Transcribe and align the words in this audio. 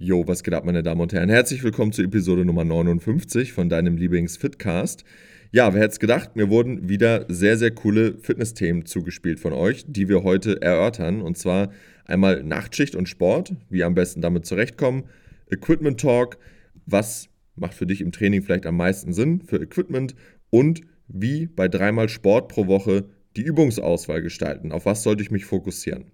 Jo, 0.00 0.22
was 0.28 0.44
geht 0.44 0.54
ab, 0.54 0.64
meine 0.64 0.84
Damen 0.84 1.00
und 1.00 1.12
Herren? 1.12 1.28
Herzlich 1.28 1.64
willkommen 1.64 1.90
zur 1.90 2.04
Episode 2.04 2.44
Nummer 2.44 2.62
59 2.64 3.52
von 3.52 3.68
deinem 3.68 3.96
Lieblings-Fitcast. 3.96 5.02
Ja, 5.50 5.74
wer 5.74 5.80
hätte 5.80 5.90
es 5.90 5.98
gedacht, 5.98 6.36
mir 6.36 6.48
wurden 6.50 6.88
wieder 6.88 7.26
sehr, 7.26 7.58
sehr 7.58 7.72
coole 7.72 8.16
Fitness-Themen 8.18 8.86
zugespielt 8.86 9.40
von 9.40 9.52
euch, 9.52 9.84
die 9.88 10.08
wir 10.08 10.22
heute 10.22 10.62
erörtern. 10.62 11.20
Und 11.20 11.36
zwar 11.36 11.72
einmal 12.04 12.44
Nachtschicht 12.44 12.94
und 12.94 13.08
Sport, 13.08 13.56
wie 13.70 13.82
am 13.82 13.96
besten 13.96 14.20
damit 14.20 14.46
zurechtkommen, 14.46 15.02
Equipment 15.50 15.98
Talk, 15.98 16.38
was 16.86 17.28
macht 17.56 17.74
für 17.74 17.86
dich 17.88 18.00
im 18.00 18.12
Training 18.12 18.42
vielleicht 18.42 18.66
am 18.66 18.76
meisten 18.76 19.12
Sinn 19.12 19.40
für 19.40 19.60
Equipment 19.60 20.14
und 20.50 20.82
wie 21.08 21.46
bei 21.48 21.66
dreimal 21.66 22.08
Sport 22.08 22.46
pro 22.46 22.68
Woche 22.68 23.08
die 23.36 23.42
Übungsauswahl 23.42 24.22
gestalten. 24.22 24.70
Auf 24.70 24.86
was 24.86 25.02
sollte 25.02 25.24
ich 25.24 25.32
mich 25.32 25.44
fokussieren? 25.44 26.12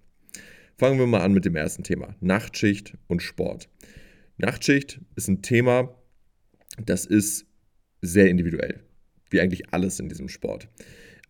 Fangen 0.77 0.99
wir 0.99 1.07
mal 1.07 1.21
an 1.21 1.33
mit 1.33 1.45
dem 1.45 1.55
ersten 1.55 1.83
Thema, 1.83 2.15
Nachtschicht 2.19 2.95
und 3.07 3.21
Sport. 3.21 3.69
Nachtschicht 4.37 4.99
ist 5.15 5.29
ein 5.29 5.41
Thema, 5.41 5.95
das 6.83 7.05
ist 7.05 7.45
sehr 8.01 8.29
individuell, 8.29 8.81
wie 9.29 9.39
eigentlich 9.39 9.73
alles 9.73 10.01
in 10.01 10.09
diesem 10.09 10.27
Sport. 10.27 10.67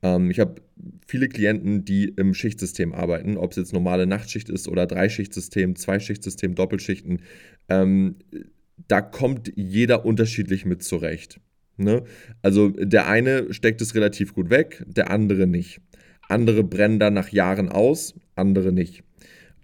Ähm, 0.02 0.32
ich 0.32 0.40
habe 0.40 0.64
viele 1.08 1.28
Klienten, 1.28 1.86
die 1.86 2.06
im 2.06 2.34
Schichtsystem 2.34 2.92
arbeiten, 2.92 3.38
ob 3.38 3.52
es 3.52 3.58
jetzt 3.58 3.74
normale 3.74 4.08
Nachtschicht 4.08 4.50
ist 4.50 4.68
oder 4.68 4.88
Dreischichtsystem, 4.88 5.76
Zweischichtsystem, 5.76 6.56
Doppelschichten. 6.56 7.22
Ähm, 7.70 8.16
da 8.88 9.02
kommt 9.02 9.54
jeder 9.56 10.06
unterschiedlich 10.06 10.66
mit 10.66 10.82
zurecht. 10.82 11.40
Ne? 11.78 12.04
Also 12.42 12.70
der 12.70 13.08
eine 13.08 13.54
steckt 13.54 13.82
es 13.82 13.94
relativ 13.94 14.34
gut 14.34 14.50
weg, 14.50 14.84
der 14.88 15.12
andere 15.12 15.46
nicht. 15.46 15.82
Andere 16.28 16.64
brennen 16.64 17.00
da 17.00 17.12
nach 17.12 17.30
Jahren 17.30 17.70
aus, 17.70 18.16
andere 18.36 18.72
nicht. 18.72 19.04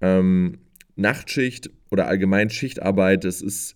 Ähm, 0.02 0.60
Nachtschicht 0.96 1.70
oder 1.90 2.08
allgemein 2.08 2.50
Schichtarbeit, 2.50 3.24
das 3.24 3.42
ist, 3.42 3.76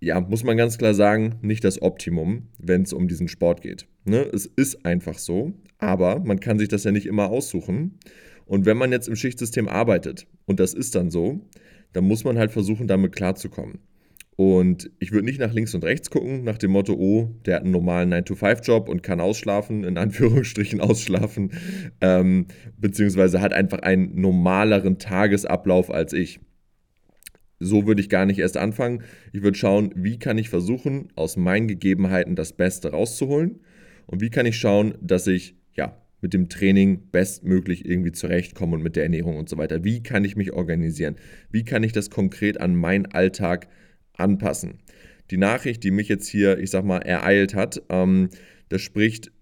ja, 0.00 0.20
muss 0.20 0.44
man 0.44 0.56
ganz 0.56 0.78
klar 0.78 0.94
sagen, 0.94 1.36
nicht 1.42 1.64
das 1.64 1.82
Optimum, 1.82 2.48
wenn 2.58 2.82
es 2.82 2.92
um 2.92 3.08
diesen 3.08 3.28
Sport 3.28 3.62
geht. 3.62 3.86
Ne? 4.04 4.22
Es 4.32 4.46
ist 4.46 4.84
einfach 4.84 5.18
so, 5.18 5.54
aber 5.78 6.20
man 6.20 6.40
kann 6.40 6.58
sich 6.58 6.68
das 6.68 6.84
ja 6.84 6.92
nicht 6.92 7.06
immer 7.06 7.28
aussuchen. 7.28 7.98
Und 8.46 8.64
wenn 8.64 8.76
man 8.76 8.92
jetzt 8.92 9.08
im 9.08 9.16
Schichtsystem 9.16 9.68
arbeitet 9.68 10.26
und 10.46 10.60
das 10.60 10.72
ist 10.72 10.94
dann 10.94 11.10
so, 11.10 11.40
dann 11.92 12.04
muss 12.04 12.24
man 12.24 12.38
halt 12.38 12.52
versuchen, 12.52 12.86
damit 12.86 13.14
klarzukommen. 13.14 13.80
Und 14.36 14.90
ich 14.98 15.12
würde 15.12 15.24
nicht 15.24 15.40
nach 15.40 15.54
links 15.54 15.74
und 15.74 15.82
rechts 15.82 16.10
gucken, 16.10 16.44
nach 16.44 16.58
dem 16.58 16.70
Motto, 16.70 16.92
oh, 16.92 17.30
der 17.46 17.56
hat 17.56 17.62
einen 17.62 17.72
normalen 17.72 18.12
9-to-5-Job 18.12 18.88
und 18.88 19.02
kann 19.02 19.18
ausschlafen, 19.18 19.82
in 19.82 19.96
Anführungsstrichen 19.96 20.80
ausschlafen, 20.80 21.52
ähm, 22.02 22.46
beziehungsweise 22.76 23.40
hat 23.40 23.54
einfach 23.54 23.78
einen 23.78 24.20
normaleren 24.20 24.98
Tagesablauf 24.98 25.90
als 25.90 26.12
ich. 26.12 26.40
So 27.58 27.86
würde 27.86 28.02
ich 28.02 28.10
gar 28.10 28.26
nicht 28.26 28.38
erst 28.38 28.58
anfangen. 28.58 29.02
Ich 29.32 29.42
würde 29.42 29.56
schauen, 29.56 29.90
wie 29.96 30.18
kann 30.18 30.36
ich 30.36 30.50
versuchen, 30.50 31.08
aus 31.16 31.38
meinen 31.38 31.66
Gegebenheiten 31.66 32.36
das 32.36 32.52
Beste 32.52 32.90
rauszuholen 32.90 33.60
und 34.04 34.20
wie 34.20 34.28
kann 34.28 34.44
ich 34.44 34.58
schauen, 34.58 34.96
dass 35.00 35.26
ich 35.26 35.56
ja 35.72 35.96
mit 36.20 36.34
dem 36.34 36.50
Training 36.50 37.10
bestmöglich 37.10 37.86
irgendwie 37.86 38.12
zurechtkomme 38.12 38.74
und 38.74 38.82
mit 38.82 38.96
der 38.96 39.04
Ernährung 39.04 39.38
und 39.38 39.48
so 39.48 39.56
weiter. 39.56 39.84
Wie 39.84 40.02
kann 40.02 40.26
ich 40.26 40.36
mich 40.36 40.52
organisieren? 40.52 41.16
Wie 41.50 41.64
kann 41.64 41.82
ich 41.82 41.92
das 41.92 42.10
konkret 42.10 42.60
an 42.60 42.76
meinen 42.76 43.06
Alltag 43.06 43.68
anpassen. 44.16 44.78
Die 45.30 45.36
Nachricht, 45.36 45.82
die 45.84 45.90
mich 45.90 46.08
jetzt 46.08 46.28
hier, 46.28 46.58
ich 46.58 46.70
sag 46.70 46.84
mal, 46.84 46.98
ereilt 46.98 47.54
hat, 47.54 47.82
ähm, 47.88 48.28
da 48.68 48.78
spricht 48.78 49.32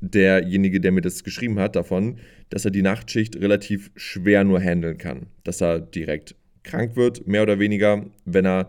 derjenige, 0.00 0.80
der 0.80 0.92
mir 0.92 1.00
das 1.00 1.24
geschrieben 1.24 1.58
hat, 1.58 1.76
davon, 1.76 2.18
dass 2.50 2.64
er 2.64 2.70
die 2.70 2.82
Nachtschicht 2.82 3.36
relativ 3.36 3.90
schwer 3.96 4.44
nur 4.44 4.60
handeln 4.60 4.98
kann. 4.98 5.26
Dass 5.44 5.60
er 5.60 5.80
direkt 5.80 6.34
krank 6.62 6.96
wird, 6.96 7.26
mehr 7.26 7.42
oder 7.42 7.58
weniger, 7.58 8.06
wenn 8.24 8.46
er 8.46 8.68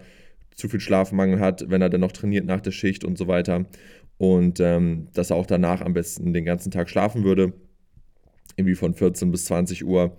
zu 0.56 0.68
viel 0.68 0.80
Schlafmangel 0.80 1.40
hat, 1.40 1.70
wenn 1.70 1.82
er 1.82 1.90
dann 1.90 2.02
noch 2.02 2.12
trainiert 2.12 2.46
nach 2.46 2.62
der 2.62 2.72
Schicht 2.72 3.04
und 3.04 3.18
so 3.18 3.28
weiter. 3.28 3.66
Und 4.18 4.60
ähm, 4.60 5.08
dass 5.14 5.30
er 5.30 5.38
auch 5.38 5.46
danach 5.46 5.82
am 5.82 5.94
besten 5.94 6.34
den 6.34 6.46
ganzen 6.46 6.72
Tag 6.72 6.90
schlafen 6.90 7.24
würde, 7.24 7.54
irgendwie 8.58 8.76
von 8.76 8.94
14 8.94 9.32
bis 9.32 9.46
20 9.46 9.86
Uhr. 9.86 10.18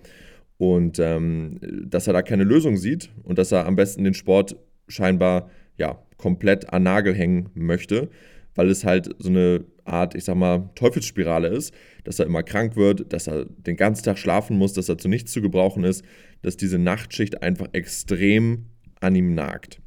Und 0.57 0.99
ähm, 0.99 1.59
dass 1.85 2.07
er 2.07 2.13
da 2.13 2.21
keine 2.21 2.43
Lösung 2.43 2.77
sieht 2.77 3.11
und 3.23 3.37
dass 3.37 3.51
er 3.51 3.65
am 3.65 3.75
besten 3.75 4.03
den 4.03 4.13
Sport 4.13 4.55
scheinbar 4.91 5.49
ja 5.77 6.01
komplett 6.17 6.71
an 6.71 6.83
Nagel 6.83 7.15
hängen 7.15 7.49
möchte, 7.53 8.09
weil 8.55 8.69
es 8.69 8.85
halt 8.85 9.15
so 9.19 9.29
eine 9.29 9.65
Art, 9.85 10.15
ich 10.15 10.23
sag 10.23 10.35
mal, 10.35 10.69
Teufelsspirale 10.75 11.47
ist, 11.47 11.73
dass 12.03 12.19
er 12.19 12.25
immer 12.25 12.43
krank 12.43 12.75
wird, 12.75 13.11
dass 13.11 13.27
er 13.27 13.45
den 13.45 13.75
ganzen 13.75 14.03
Tag 14.03 14.17
schlafen 14.17 14.57
muss, 14.57 14.73
dass 14.73 14.89
er 14.89 14.97
zu 14.97 15.07
nichts 15.07 15.31
zu 15.31 15.41
gebrauchen 15.41 15.83
ist, 15.83 16.03
dass 16.41 16.57
diese 16.57 16.77
Nachtschicht 16.77 17.41
einfach 17.41 17.69
extrem 17.73 18.67
an 18.99 19.15
ihm 19.15 19.33
nagt. 19.33 19.81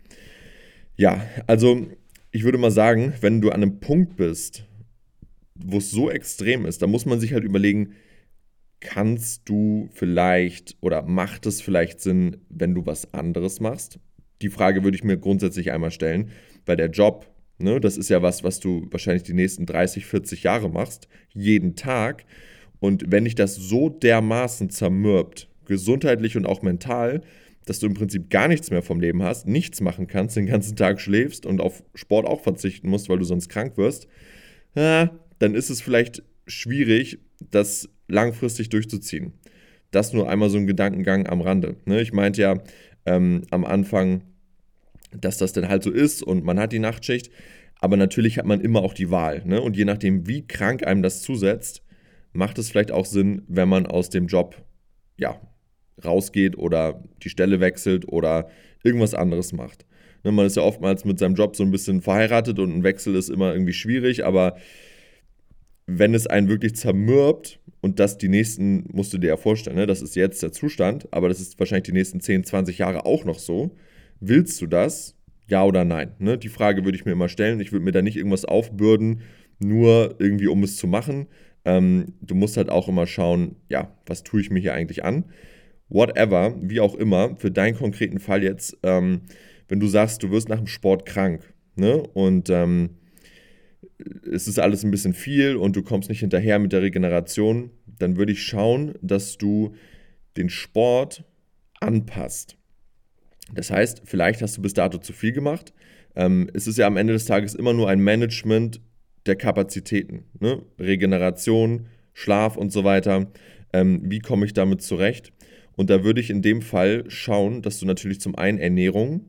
Ja, 0.97 1.25
also 1.47 1.87
ich 2.31 2.45
würde 2.45 2.59
mal 2.59 2.71
sagen, 2.71 3.15
wenn 3.21 3.41
du 3.41 3.51
an 3.51 3.63
einem 3.63 3.81
Punkt 3.81 4.17
bist, 4.17 4.65
wo 5.55 5.79
es 5.79 5.91
so 5.91 6.11
extrem 6.11 6.67
ist, 6.67 6.83
da 6.83 6.87
muss 6.87 7.07
man 7.07 7.21
sich 7.21 7.33
halt 7.33 7.45
überlegen, 7.45 7.95
kannst 8.81 9.49
du 9.49 9.89
vielleicht 9.93 10.77
oder 10.81 11.03
macht 11.03 11.47
es 11.47 11.63
vielleicht 11.63 12.01
Sinn, 12.01 12.39
wenn 12.49 12.75
du 12.75 12.87
was 12.87 13.15
anderes 13.15 13.61
machst? 13.61 13.99
Die 14.45 14.51
Frage 14.51 14.85
würde 14.85 14.95
ich 14.95 15.05
mir 15.05 15.17
grundsätzlich 15.17 15.73
einmal 15.73 15.91
stellen, 15.91 16.31
weil 16.67 16.77
der 16.77 16.91
Job, 16.91 17.27
ne, 17.57 17.81
das 17.81 17.97
ist 17.97 18.11
ja 18.11 18.21
was, 18.21 18.45
was 18.45 18.61
du 18.61 18.87
wahrscheinlich 18.91 19.23
die 19.23 19.33
nächsten 19.33 19.65
30, 19.65 20.05
40 20.05 20.43
Jahre 20.43 20.69
machst, 20.69 21.09
jeden 21.33 21.77
Tag. 21.77 22.27
Und 22.79 23.11
wenn 23.11 23.25
dich 23.25 23.35
das 23.35 23.55
so 23.57 23.89
dermaßen 23.89 24.69
zermürbt, 24.69 25.49
gesundheitlich 25.65 26.37
und 26.37 26.45
auch 26.45 26.61
mental, 26.61 27.23
dass 27.65 27.79
du 27.79 27.87
im 27.87 27.95
Prinzip 27.95 28.29
gar 28.29 28.49
nichts 28.49 28.71
mehr 28.71 28.83
vom 28.83 29.01
Leben 29.01 29.23
hast, 29.23 29.47
nichts 29.47 29.81
machen 29.81 30.09
kannst, 30.09 30.37
den 30.37 30.45
ganzen 30.45 30.77
Tag 30.77 31.01
schläfst 31.01 31.47
und 31.47 31.63
auf 31.63 31.83
Sport 31.95 32.27
auch 32.27 32.43
verzichten 32.43 32.91
musst, 32.91 33.09
weil 33.09 33.19
du 33.19 33.25
sonst 33.25 33.49
krank 33.49 33.79
wirst, 33.79 34.07
ja, 34.75 35.19
dann 35.39 35.55
ist 35.55 35.71
es 35.71 35.81
vielleicht 35.81 36.23
schwierig, 36.47 37.19
das 37.51 37.89
langfristig 38.09 38.69
durchzuziehen. 38.69 39.33
Das 39.91 40.13
nur 40.13 40.29
einmal 40.29 40.51
so 40.51 40.59
ein 40.59 40.67
Gedankengang 40.67 41.27
am 41.27 41.41
Rande. 41.41 41.77
Ne? 41.87 42.03
Ich 42.03 42.13
meinte 42.13 42.43
ja 42.43 42.63
ähm, 43.07 43.43
am 43.51 43.65
Anfang, 43.65 44.23
dass 45.21 45.39
das 45.39 45.53
dann 45.53 45.69
halt 45.69 45.83
so 45.83 45.91
ist 45.91 46.23
und 46.23 46.45
man 46.45 46.59
hat 46.59 46.73
die 46.73 46.79
Nachtschicht. 46.79 47.31
Aber 47.81 47.97
natürlich 47.97 48.39
hat 48.39 48.47
man 48.47 48.61
immer 48.61 48.83
auch 48.83 48.95
die 48.95 49.11
Wahl. 49.11 49.43
Ne? 49.45 49.61
Und 49.61 49.77
je 49.77 49.85
nachdem, 49.85 50.27
wie 50.27 50.47
krank 50.47 50.87
einem 50.87 51.03
das 51.03 51.23
zusetzt, 51.23 51.83
macht 52.33 52.59
es 52.59 52.71
vielleicht 52.71 52.93
auch 52.93 53.07
Sinn, 53.07 53.43
wenn 53.47 53.69
man 53.69 53.87
aus 53.87 54.11
dem 54.11 54.27
Job 54.27 54.57
ja, 55.17 55.41
rausgeht 56.05 56.57
oder 56.59 57.03
die 57.23 57.29
Stelle 57.29 57.61
wechselt 57.61 58.09
oder 58.09 58.49
irgendwas 58.83 59.15
anderes 59.15 59.53
macht. 59.53 59.87
Ne, 60.25 60.33
man 60.33 60.47
ist 60.47 60.57
ja 60.57 60.63
oftmals 60.63 61.05
mit 61.05 61.19
seinem 61.19 61.35
Job 61.35 61.57
so 61.57 61.63
ein 61.63 61.71
bisschen 61.71 62.01
verheiratet 62.01 62.59
und 62.59 62.75
ein 62.75 62.83
Wechsel 62.83 63.15
ist 63.15 63.29
immer 63.29 63.53
irgendwie 63.53 63.73
schwierig, 63.73 64.25
aber 64.25 64.57
wenn 65.87 66.15
es 66.15 66.27
einen 66.27 66.49
wirklich 66.49 66.75
zermürbt 66.77 67.61
und 67.83 68.01
das 68.01 68.17
die 68.17 68.29
nächsten, 68.29 68.89
musst 68.93 69.13
du 69.13 69.19
dir 69.19 69.29
ja 69.29 69.37
vorstellen, 69.37 69.77
ne, 69.77 69.87
das 69.87 70.03
ist 70.03 70.17
jetzt 70.17 70.43
der 70.43 70.53
Zustand, 70.53 71.07
aber 71.13 71.29
das 71.29 71.41
ist 71.41 71.59
wahrscheinlich 71.59 71.85
die 71.85 71.93
nächsten 71.93 72.21
10, 72.21 72.45
20 72.45 72.79
Jahre 72.79 73.05
auch 73.05 73.25
noch 73.25 73.39
so, 73.39 73.77
Willst 74.27 74.63
du 74.63 74.67
das? 74.67 75.15
Ja 75.49 75.65
oder 75.65 75.85
nein? 75.85 76.13
Ne? 76.19 76.39
Die 76.39 76.49
Frage 76.49 76.83
würde 76.87 76.97
ich 76.97 77.05
mir 77.05 77.13
immer 77.13 77.29
stellen. 77.29 77.61
Ich 77.61 77.73
würde 77.73 77.85
mir 77.85 77.93
da 77.93 78.01
nicht 78.01 78.17
irgendwas 78.17 78.47
aufbürden, 78.47 79.21
nur 79.59 80.15
irgendwie, 80.19 80.47
um 80.47 80.63
es 80.63 80.79
zu 80.79 80.87
machen. 80.87 81.27
Ähm, 81.67 82.15
du 82.23 82.35
musst 82.35 82.57
halt 82.57 82.71
auch 82.71 82.89
immer 82.89 83.07
schauen, 83.07 83.57
ja, 83.69 83.95
was 84.07 84.23
tue 84.23 84.41
ich 84.41 84.49
mir 84.49 84.61
hier 84.61 84.73
eigentlich 84.73 85.05
an? 85.05 85.25
Whatever, 85.91 86.57
wie 86.63 86.81
auch 86.81 86.95
immer, 86.95 87.37
für 87.37 87.51
deinen 87.51 87.77
konkreten 87.77 88.19
Fall 88.19 88.43
jetzt, 88.43 88.79
ähm, 88.83 89.23
wenn 89.69 89.79
du 89.79 89.89
sagst, 89.89 90.23
du 90.23 90.31
wirst 90.31 90.49
nach 90.49 90.57
dem 90.57 90.69
Sport 90.69 91.05
krank 91.05 91.53
ne? 91.77 92.03
und 92.15 92.49
ähm, 92.49 92.97
es 94.31 94.49
ist 94.49 94.59
alles 94.59 94.85
ein 94.85 94.91
bisschen 94.91 95.13
viel 95.13 95.57
und 95.57 95.77
du 95.77 95.83
kommst 95.83 96.09
nicht 96.09 96.21
hinterher 96.21 96.59
mit 96.59 96.73
der 96.73 96.81
Regeneration, 96.81 97.71
dann 97.99 98.17
würde 98.17 98.33
ich 98.33 98.43
schauen, 98.43 98.95
dass 99.03 99.37
du 99.37 99.75
den 100.39 100.49
Sport 100.49 101.25
anpasst. 101.81 102.57
Das 103.53 103.71
heißt, 103.71 104.03
vielleicht 104.05 104.43
hast 104.43 104.57
du 104.57 104.63
bis 104.63 104.75
dato 104.75 104.99
zu 104.99 105.13
viel 105.13 105.33
gemacht. 105.33 105.73
Ähm, 106.17 106.49
es 106.55 106.67
ist 106.67 106.79
ja 106.79 106.87
am 106.87 106.97
Ende 106.97 107.13
des 107.13 107.27
Tages 107.27 107.55
immer 107.55 107.73
nur 107.73 107.89
ein 107.89 108.01
Management 108.01 108.81
der 109.27 109.37
Kapazitäten. 109.37 110.25
Ne? 110.39 110.63
Regeneration, 110.79 111.87
Schlaf 112.13 112.57
und 112.57 112.73
so 112.73 112.85
weiter. 112.85 113.31
Ähm, 113.73 114.03
wie 114.05 114.21
komme 114.21 114.47
ich 114.47 114.53
damit 114.53 114.83
zurecht? 114.83 115.33
Und 115.77 115.91
da 115.91 116.05
würde 116.05 116.21
ich 116.21 116.31
in 116.31 116.43
dem 116.43 116.63
Fall 116.63 117.05
schauen, 117.09 117.63
dass 117.63 117.81
du 117.81 117.87
natürlich 117.87 118.21
zum 118.21 118.37
einen 118.37 118.59
Ernährung 118.59 119.29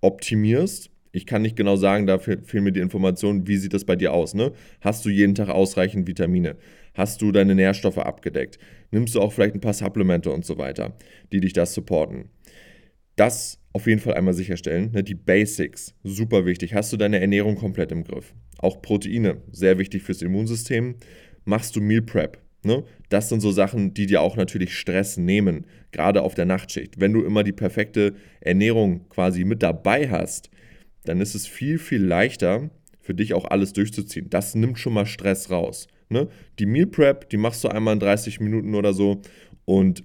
optimierst. 0.00 0.90
Ich 1.12 1.26
kann 1.26 1.42
nicht 1.42 1.56
genau 1.56 1.74
sagen, 1.74 2.06
da 2.06 2.18
fehlen 2.18 2.62
mir 2.62 2.70
die 2.70 2.80
Informationen, 2.80 3.48
wie 3.48 3.56
sieht 3.56 3.74
das 3.74 3.84
bei 3.84 3.96
dir 3.96 4.12
aus? 4.12 4.32
Ne? 4.34 4.52
Hast 4.80 5.04
du 5.04 5.10
jeden 5.10 5.34
Tag 5.34 5.48
ausreichend 5.48 6.06
Vitamine? 6.06 6.56
Hast 6.94 7.20
du 7.20 7.32
deine 7.32 7.56
Nährstoffe 7.56 7.98
abgedeckt? 7.98 8.58
Nimmst 8.92 9.16
du 9.16 9.20
auch 9.20 9.32
vielleicht 9.32 9.54
ein 9.54 9.60
paar 9.60 9.74
Supplemente 9.74 10.30
und 10.30 10.44
so 10.44 10.56
weiter, 10.58 10.96
die 11.32 11.40
dich 11.40 11.52
das 11.52 11.74
supporten? 11.74 12.30
Das 13.16 13.58
auf 13.72 13.86
jeden 13.86 14.00
Fall 14.00 14.14
einmal 14.14 14.34
sicherstellen. 14.34 14.90
Ne? 14.92 15.02
Die 15.04 15.14
Basics, 15.14 15.94
super 16.02 16.46
wichtig. 16.46 16.74
Hast 16.74 16.92
du 16.92 16.96
deine 16.96 17.20
Ernährung 17.20 17.56
komplett 17.56 17.92
im 17.92 18.04
Griff? 18.04 18.34
Auch 18.58 18.82
Proteine, 18.82 19.38
sehr 19.52 19.78
wichtig 19.78 20.02
fürs 20.02 20.22
Immunsystem. 20.22 20.96
Machst 21.44 21.76
du 21.76 21.80
Meal 21.80 22.02
Prep? 22.02 22.38
Ne? 22.62 22.84
Das 23.08 23.28
sind 23.28 23.40
so 23.40 23.52
Sachen, 23.52 23.94
die 23.94 24.06
dir 24.06 24.20
auch 24.20 24.36
natürlich 24.36 24.76
Stress 24.76 25.16
nehmen, 25.16 25.66
gerade 25.92 26.22
auf 26.22 26.34
der 26.34 26.44
Nachtschicht. 26.44 27.00
Wenn 27.00 27.12
du 27.12 27.22
immer 27.22 27.42
die 27.42 27.52
perfekte 27.52 28.14
Ernährung 28.40 29.08
quasi 29.08 29.44
mit 29.44 29.62
dabei 29.62 30.10
hast, 30.10 30.50
dann 31.04 31.20
ist 31.20 31.34
es 31.34 31.46
viel, 31.46 31.78
viel 31.78 32.02
leichter 32.02 32.70
für 33.00 33.14
dich 33.14 33.32
auch 33.34 33.46
alles 33.46 33.72
durchzuziehen. 33.72 34.28
Das 34.28 34.54
nimmt 34.54 34.78
schon 34.78 34.92
mal 34.92 35.06
Stress 35.06 35.50
raus. 35.50 35.88
Ne? 36.10 36.28
Die 36.58 36.66
Meal 36.66 36.86
Prep, 36.86 37.30
die 37.30 37.38
machst 37.38 37.64
du 37.64 37.68
einmal 37.68 37.94
in 37.94 38.00
30 38.00 38.40
Minuten 38.40 38.74
oder 38.74 38.92
so 38.92 39.22
und 39.64 40.04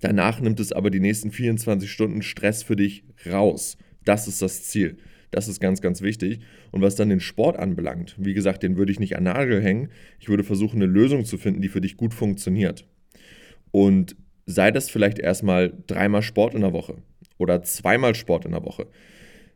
danach 0.00 0.40
nimmt 0.40 0.60
es 0.60 0.72
aber 0.72 0.90
die 0.90 1.00
nächsten 1.00 1.30
24 1.30 1.90
Stunden 1.90 2.22
Stress 2.22 2.62
für 2.62 2.76
dich 2.76 3.04
raus. 3.30 3.76
Das 4.04 4.28
ist 4.28 4.42
das 4.42 4.64
Ziel. 4.64 4.98
Das 5.30 5.48
ist 5.48 5.60
ganz, 5.60 5.80
ganz 5.80 6.02
wichtig. 6.02 6.40
Und 6.70 6.82
was 6.82 6.94
dann 6.94 7.08
den 7.08 7.20
Sport 7.20 7.58
anbelangt, 7.58 8.14
wie 8.18 8.34
gesagt, 8.34 8.62
den 8.62 8.76
würde 8.76 8.92
ich 8.92 9.00
nicht 9.00 9.16
an 9.16 9.24
Nagel 9.24 9.62
hängen. 9.62 9.88
Ich 10.20 10.28
würde 10.28 10.44
versuchen, 10.44 10.76
eine 10.76 10.86
Lösung 10.86 11.24
zu 11.24 11.38
finden, 11.38 11.62
die 11.62 11.68
für 11.68 11.80
dich 11.80 11.96
gut 11.96 12.12
funktioniert. 12.12 12.86
Und 13.70 14.14
sei 14.46 14.70
das 14.70 14.90
vielleicht 14.90 15.18
erstmal 15.18 15.72
dreimal 15.86 16.22
Sport 16.22 16.54
in 16.54 16.60
der 16.60 16.72
Woche 16.72 16.96
oder 17.38 17.62
zweimal 17.62 18.14
Sport 18.14 18.44
in 18.44 18.52
der 18.52 18.64
Woche. 18.64 18.86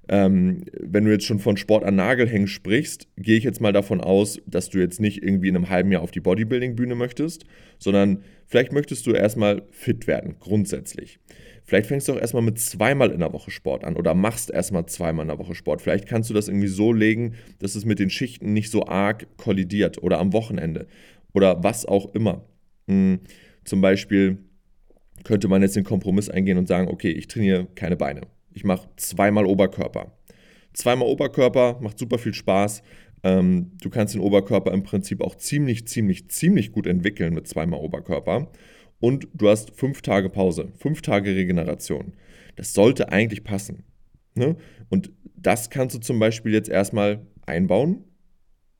Ähm, 0.08 0.64
wenn 0.80 1.04
du 1.04 1.10
jetzt 1.10 1.24
schon 1.24 1.40
von 1.40 1.56
Sport 1.56 1.84
an 1.84 1.96
Nagel 1.96 2.28
hängen 2.28 2.46
sprichst, 2.46 3.08
gehe 3.16 3.36
ich 3.36 3.44
jetzt 3.44 3.60
mal 3.60 3.72
davon 3.72 4.00
aus, 4.00 4.40
dass 4.46 4.70
du 4.70 4.78
jetzt 4.78 5.00
nicht 5.00 5.22
irgendwie 5.22 5.48
in 5.48 5.56
einem 5.56 5.68
halben 5.68 5.90
Jahr 5.90 6.02
auf 6.02 6.12
die 6.12 6.20
Bodybuilding-Bühne 6.20 6.94
möchtest, 6.94 7.44
sondern 7.78 8.22
vielleicht 8.46 8.72
möchtest 8.72 9.06
du 9.06 9.12
erstmal 9.12 9.62
fit 9.70 10.06
werden, 10.06 10.36
grundsätzlich. 10.38 11.18
Vielleicht 11.64 11.88
fängst 11.88 12.06
du 12.06 12.12
auch 12.12 12.20
erstmal 12.20 12.44
mit 12.44 12.60
zweimal 12.60 13.10
in 13.10 13.18
der 13.18 13.32
Woche 13.32 13.50
Sport 13.50 13.82
an 13.82 13.96
oder 13.96 14.14
machst 14.14 14.50
erstmal 14.50 14.86
zweimal 14.86 15.24
in 15.24 15.28
der 15.28 15.38
Woche 15.40 15.56
Sport. 15.56 15.82
Vielleicht 15.82 16.06
kannst 16.06 16.30
du 16.30 16.34
das 16.34 16.46
irgendwie 16.46 16.68
so 16.68 16.92
legen, 16.92 17.34
dass 17.58 17.74
es 17.74 17.84
mit 17.84 17.98
den 17.98 18.08
Schichten 18.08 18.52
nicht 18.52 18.70
so 18.70 18.86
arg 18.86 19.26
kollidiert 19.36 20.00
oder 20.00 20.18
am 20.20 20.32
Wochenende 20.32 20.86
oder 21.32 21.64
was 21.64 21.84
auch 21.84 22.14
immer. 22.14 22.44
Hm, 22.86 23.18
zum 23.64 23.80
Beispiel 23.80 24.38
könnte 25.24 25.48
man 25.48 25.60
jetzt 25.60 25.74
den 25.74 25.82
Kompromiss 25.82 26.30
eingehen 26.30 26.56
und 26.56 26.68
sagen, 26.68 26.86
okay, 26.88 27.10
ich 27.10 27.26
trainiere 27.26 27.66
keine 27.74 27.96
Beine. 27.96 28.20
Ich 28.56 28.64
mache 28.64 28.88
zweimal 28.96 29.44
Oberkörper. 29.44 30.12
Zweimal 30.72 31.08
Oberkörper 31.08 31.78
macht 31.82 31.98
super 31.98 32.16
viel 32.16 32.32
Spaß. 32.32 32.82
Ähm, 33.22 33.72
du 33.82 33.90
kannst 33.90 34.14
den 34.14 34.22
Oberkörper 34.22 34.72
im 34.72 34.82
Prinzip 34.82 35.20
auch 35.20 35.34
ziemlich, 35.34 35.86
ziemlich, 35.86 36.30
ziemlich 36.30 36.72
gut 36.72 36.86
entwickeln 36.86 37.34
mit 37.34 37.46
zweimal 37.46 37.80
Oberkörper 37.80 38.50
und 38.98 39.28
du 39.34 39.50
hast 39.50 39.72
fünf 39.72 40.00
Tage 40.00 40.30
Pause, 40.30 40.72
fünf 40.78 41.02
Tage 41.02 41.34
Regeneration. 41.36 42.14
Das 42.56 42.72
sollte 42.72 43.12
eigentlich 43.12 43.44
passen. 43.44 43.84
Ne? 44.34 44.56
Und 44.88 45.12
das 45.36 45.68
kannst 45.68 45.94
du 45.94 46.00
zum 46.00 46.18
Beispiel 46.18 46.54
jetzt 46.54 46.70
erstmal 46.70 47.26
einbauen 47.44 48.04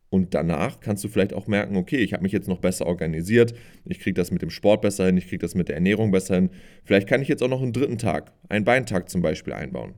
und 0.08 0.35
danach 0.35 0.81
kannst 0.81 1.03
du 1.05 1.08
vielleicht 1.08 1.35
auch 1.35 1.47
merken, 1.47 1.76
okay, 1.76 1.97
ich 1.97 2.12
habe 2.12 2.23
mich 2.23 2.32
jetzt 2.32 2.49
noch 2.49 2.61
besser 2.61 2.87
organisiert, 2.87 3.55
ich 3.85 3.99
kriege 3.99 4.14
das 4.14 4.31
mit 4.31 4.43
dem 4.43 4.50
Sport 4.50 4.82
besser 4.82 5.06
hin, 5.06 5.17
ich 5.17 5.29
kriege 5.29 5.41
das 5.41 5.55
mit 5.55 5.69
der 5.69 5.75
Ernährung 5.76 6.11
besser 6.11 6.37
hin. 6.37 6.50
Vielleicht 6.85 7.08
kann 7.08 7.23
ich 7.23 7.29
jetzt 7.29 7.43
auch 7.43 7.49
noch 7.49 7.62
einen 7.62 7.73
dritten 7.73 7.99
Tag, 7.99 8.32
einen 8.49 8.64
Beintag 8.64 9.11
zum 9.11 9.20
Beispiel 9.20 9.53
einbauen. 9.53 9.94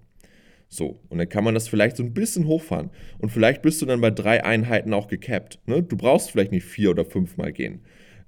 So, 0.70 1.00
und 1.08 1.18
dann 1.18 1.28
kann 1.28 1.44
man 1.44 1.54
das 1.54 1.68
vielleicht 1.68 1.96
so 1.96 2.02
ein 2.02 2.12
bisschen 2.12 2.46
hochfahren. 2.46 2.90
Und 3.18 3.30
vielleicht 3.30 3.62
bist 3.62 3.80
du 3.80 3.86
dann 3.86 4.00
bei 4.00 4.10
drei 4.10 4.44
Einheiten 4.44 4.92
auch 4.92 5.08
gecapped. 5.08 5.60
Ne? 5.66 5.82
Du 5.82 5.96
brauchst 5.96 6.30
vielleicht 6.30 6.52
nicht 6.52 6.64
vier 6.64 6.90
oder 6.90 7.04
fünfmal 7.06 7.52
gehen. 7.52 7.80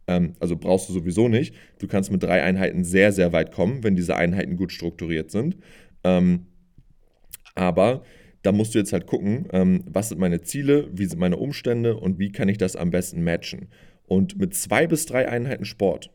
Ähm, 0.06 0.32
also 0.40 0.56
brauchst 0.56 0.88
du 0.88 0.92
sowieso 0.94 1.28
nicht. 1.28 1.54
Du 1.78 1.86
kannst 1.86 2.10
mit 2.10 2.22
drei 2.22 2.42
Einheiten 2.42 2.82
sehr, 2.82 3.12
sehr 3.12 3.32
weit 3.32 3.52
kommen, 3.52 3.84
wenn 3.84 3.94
diese 3.94 4.16
Einheiten 4.16 4.56
gut 4.56 4.72
strukturiert 4.72 5.30
sind. 5.30 5.56
Ähm, 6.02 6.46
aber 7.54 8.02
da 8.42 8.52
musst 8.52 8.74
du 8.74 8.78
jetzt 8.78 8.92
halt 8.92 9.06
gucken, 9.06 9.46
ähm, 9.52 9.84
was 9.86 10.08
sind 10.08 10.18
meine 10.18 10.40
Ziele, 10.42 10.88
wie 10.92 11.06
sind 11.06 11.18
meine 11.18 11.36
Umstände 11.36 11.96
und 11.96 12.18
wie 12.18 12.32
kann 12.32 12.48
ich 12.48 12.58
das 12.58 12.76
am 12.76 12.90
besten 12.90 13.22
matchen. 13.22 13.68
Und 14.06 14.38
mit 14.38 14.54
zwei 14.54 14.86
bis 14.86 15.06
drei 15.06 15.28
Einheiten 15.28 15.64
Sport 15.64 16.10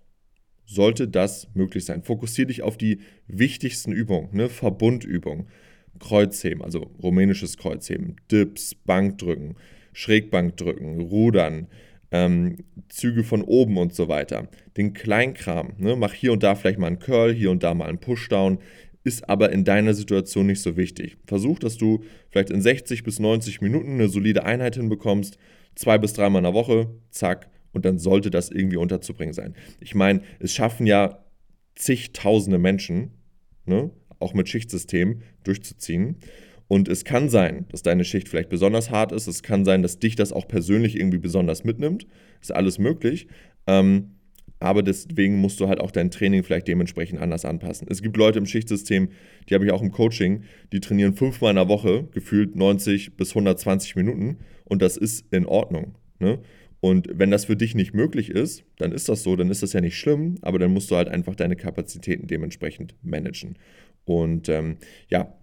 sollte 0.66 1.08
das 1.08 1.48
möglich 1.54 1.86
sein. 1.86 2.04
Fokussiere 2.04 2.48
dich 2.48 2.62
auf 2.62 2.78
die 2.78 3.00
wichtigsten 3.28 3.92
Übungen, 3.92 4.30
ne? 4.36 4.50
Verbundübungen, 4.50 5.48
Kreuzheben, 6.00 6.62
also 6.62 6.92
rumänisches 7.02 7.58
Kreuzheben, 7.58 8.16
Dips, 8.32 8.76
Bankdrücken, 8.76 9.56
Schrägbankdrücken, 9.94 11.00
Rudern, 11.00 11.68
ähm, 12.12 12.58
Züge 12.90 13.24
von 13.24 13.42
oben 13.42 13.78
und 13.78 13.94
so 13.94 14.08
weiter. 14.08 14.48
Den 14.78 14.94
Kleinkram, 14.94 15.74
ne? 15.78 15.96
mach 15.96 16.14
hier 16.14 16.34
und 16.34 16.44
da 16.44 16.56
vielleicht 16.56 16.80
mal 16.80 16.88
einen 16.88 17.00
Curl, 17.00 17.34
hier 17.34 17.52
und 17.52 17.64
da 17.64 17.74
mal 17.74 17.88
einen 17.88 18.00
Pushdown, 18.00 18.60
ist 19.06 19.30
aber 19.30 19.52
in 19.52 19.64
deiner 19.64 19.94
Situation 19.94 20.48
nicht 20.48 20.62
so 20.62 20.76
wichtig. 20.76 21.18
Versuch, 21.26 21.60
dass 21.60 21.78
du 21.78 22.04
vielleicht 22.30 22.50
in 22.50 22.62
60 22.62 23.04
bis 23.04 23.20
90 23.20 23.62
Minuten 23.62 23.94
eine 23.94 24.10
solide 24.10 24.44
Einheit 24.44 24.76
hinbekommst, 24.76 25.38
zwei 25.76 25.98
bis 25.98 26.14
dreimal 26.14 26.40
in 26.40 26.46
der 26.46 26.54
Woche, 26.54 26.90
zack, 27.12 27.50
und 27.72 27.86
dann 27.86 28.00
sollte 28.00 28.32
das 28.32 28.50
irgendwie 28.50 28.78
unterzubringen 28.78 29.34
sein. 29.34 29.54
Ich 29.80 29.96
meine, 29.96 30.22
es 30.40 30.54
schaffen 30.54 30.88
ja 30.88 31.24
zigtausende 31.76 32.58
Menschen, 32.58 33.12
ne, 33.66 33.92
auch 34.20 34.34
mit 34.34 34.50
Schichtsystem 34.50 35.22
durchzuziehen. 35.44 36.18
Und 36.68 36.88
es 36.88 37.04
kann 37.04 37.30
sein, 37.30 37.68
dass 37.70 37.84
deine 37.84 38.06
Schicht 38.06 38.28
vielleicht 38.28 38.50
besonders 38.50 38.90
hart 38.90 39.12
ist. 39.12 39.28
Es 39.28 39.44
kann 39.44 39.66
sein, 39.66 39.84
dass 39.84 40.00
dich 40.00 40.16
das 40.16 40.34
auch 40.34 40.48
persönlich 40.48 40.98
irgendwie 40.98 41.20
besonders 41.20 41.64
mitnimmt. 41.64 42.08
Ist 42.42 42.54
alles 42.54 42.80
möglich. 42.80 43.28
Ähm, 43.68 44.15
aber 44.60 44.84
deswegen 44.84 45.38
musst 45.38 45.60
du 45.60 45.68
halt 45.68 45.80
auch 45.80 45.92
dein 45.92 46.12
Training 46.12 46.44
vielleicht 46.44 46.68
dementsprechend 46.68 47.20
anders 47.20 47.46
anpassen. 47.46 47.88
Es 47.90 48.02
gibt 48.02 48.18
Leute 48.18 48.40
im 48.40 48.46
Schichtsystem, 48.46 49.10
die 49.50 49.54
habe 49.54 49.66
ich 49.66 49.72
auch 49.72 49.82
im 49.82 49.92
Coaching, 49.92 50.44
die 50.72 50.80
trainieren 50.80 51.14
fünfmal 51.14 51.52
in 51.52 51.58
der 51.58 51.68
Woche, 51.68 52.08
gefühlt 52.14 52.56
90 52.56 53.18
bis 53.18 53.30
120 53.32 53.96
Minuten 53.96 54.38
und 54.64 54.82
das 54.82 54.98
ist 54.98 55.26
in 55.32 55.46
Ordnung. 55.46 55.96
Ne? 56.20 56.40
Und 56.80 57.10
wenn 57.12 57.32
das 57.32 57.46
für 57.46 57.56
dich 57.56 57.76
nicht 57.76 57.94
möglich 57.94 58.30
ist, 58.30 58.64
dann 58.78 58.92
ist 58.92 59.10
das 59.10 59.24
so, 59.24 59.36
dann 59.36 59.50
ist 59.50 59.64
das 59.64 59.74
ja 59.74 59.82
nicht 59.82 59.98
schlimm, 59.98 60.38
aber 60.42 60.60
dann 60.60 60.72
musst 60.72 60.92
du 60.92 60.96
halt 60.96 61.08
einfach 61.08 61.36
deine 61.36 61.56
Kapazitäten 61.56 62.28
dementsprechend 62.28 62.96
managen. 63.02 63.58
Und 64.06 64.50
ähm, 64.50 64.78
ja, 65.10 65.34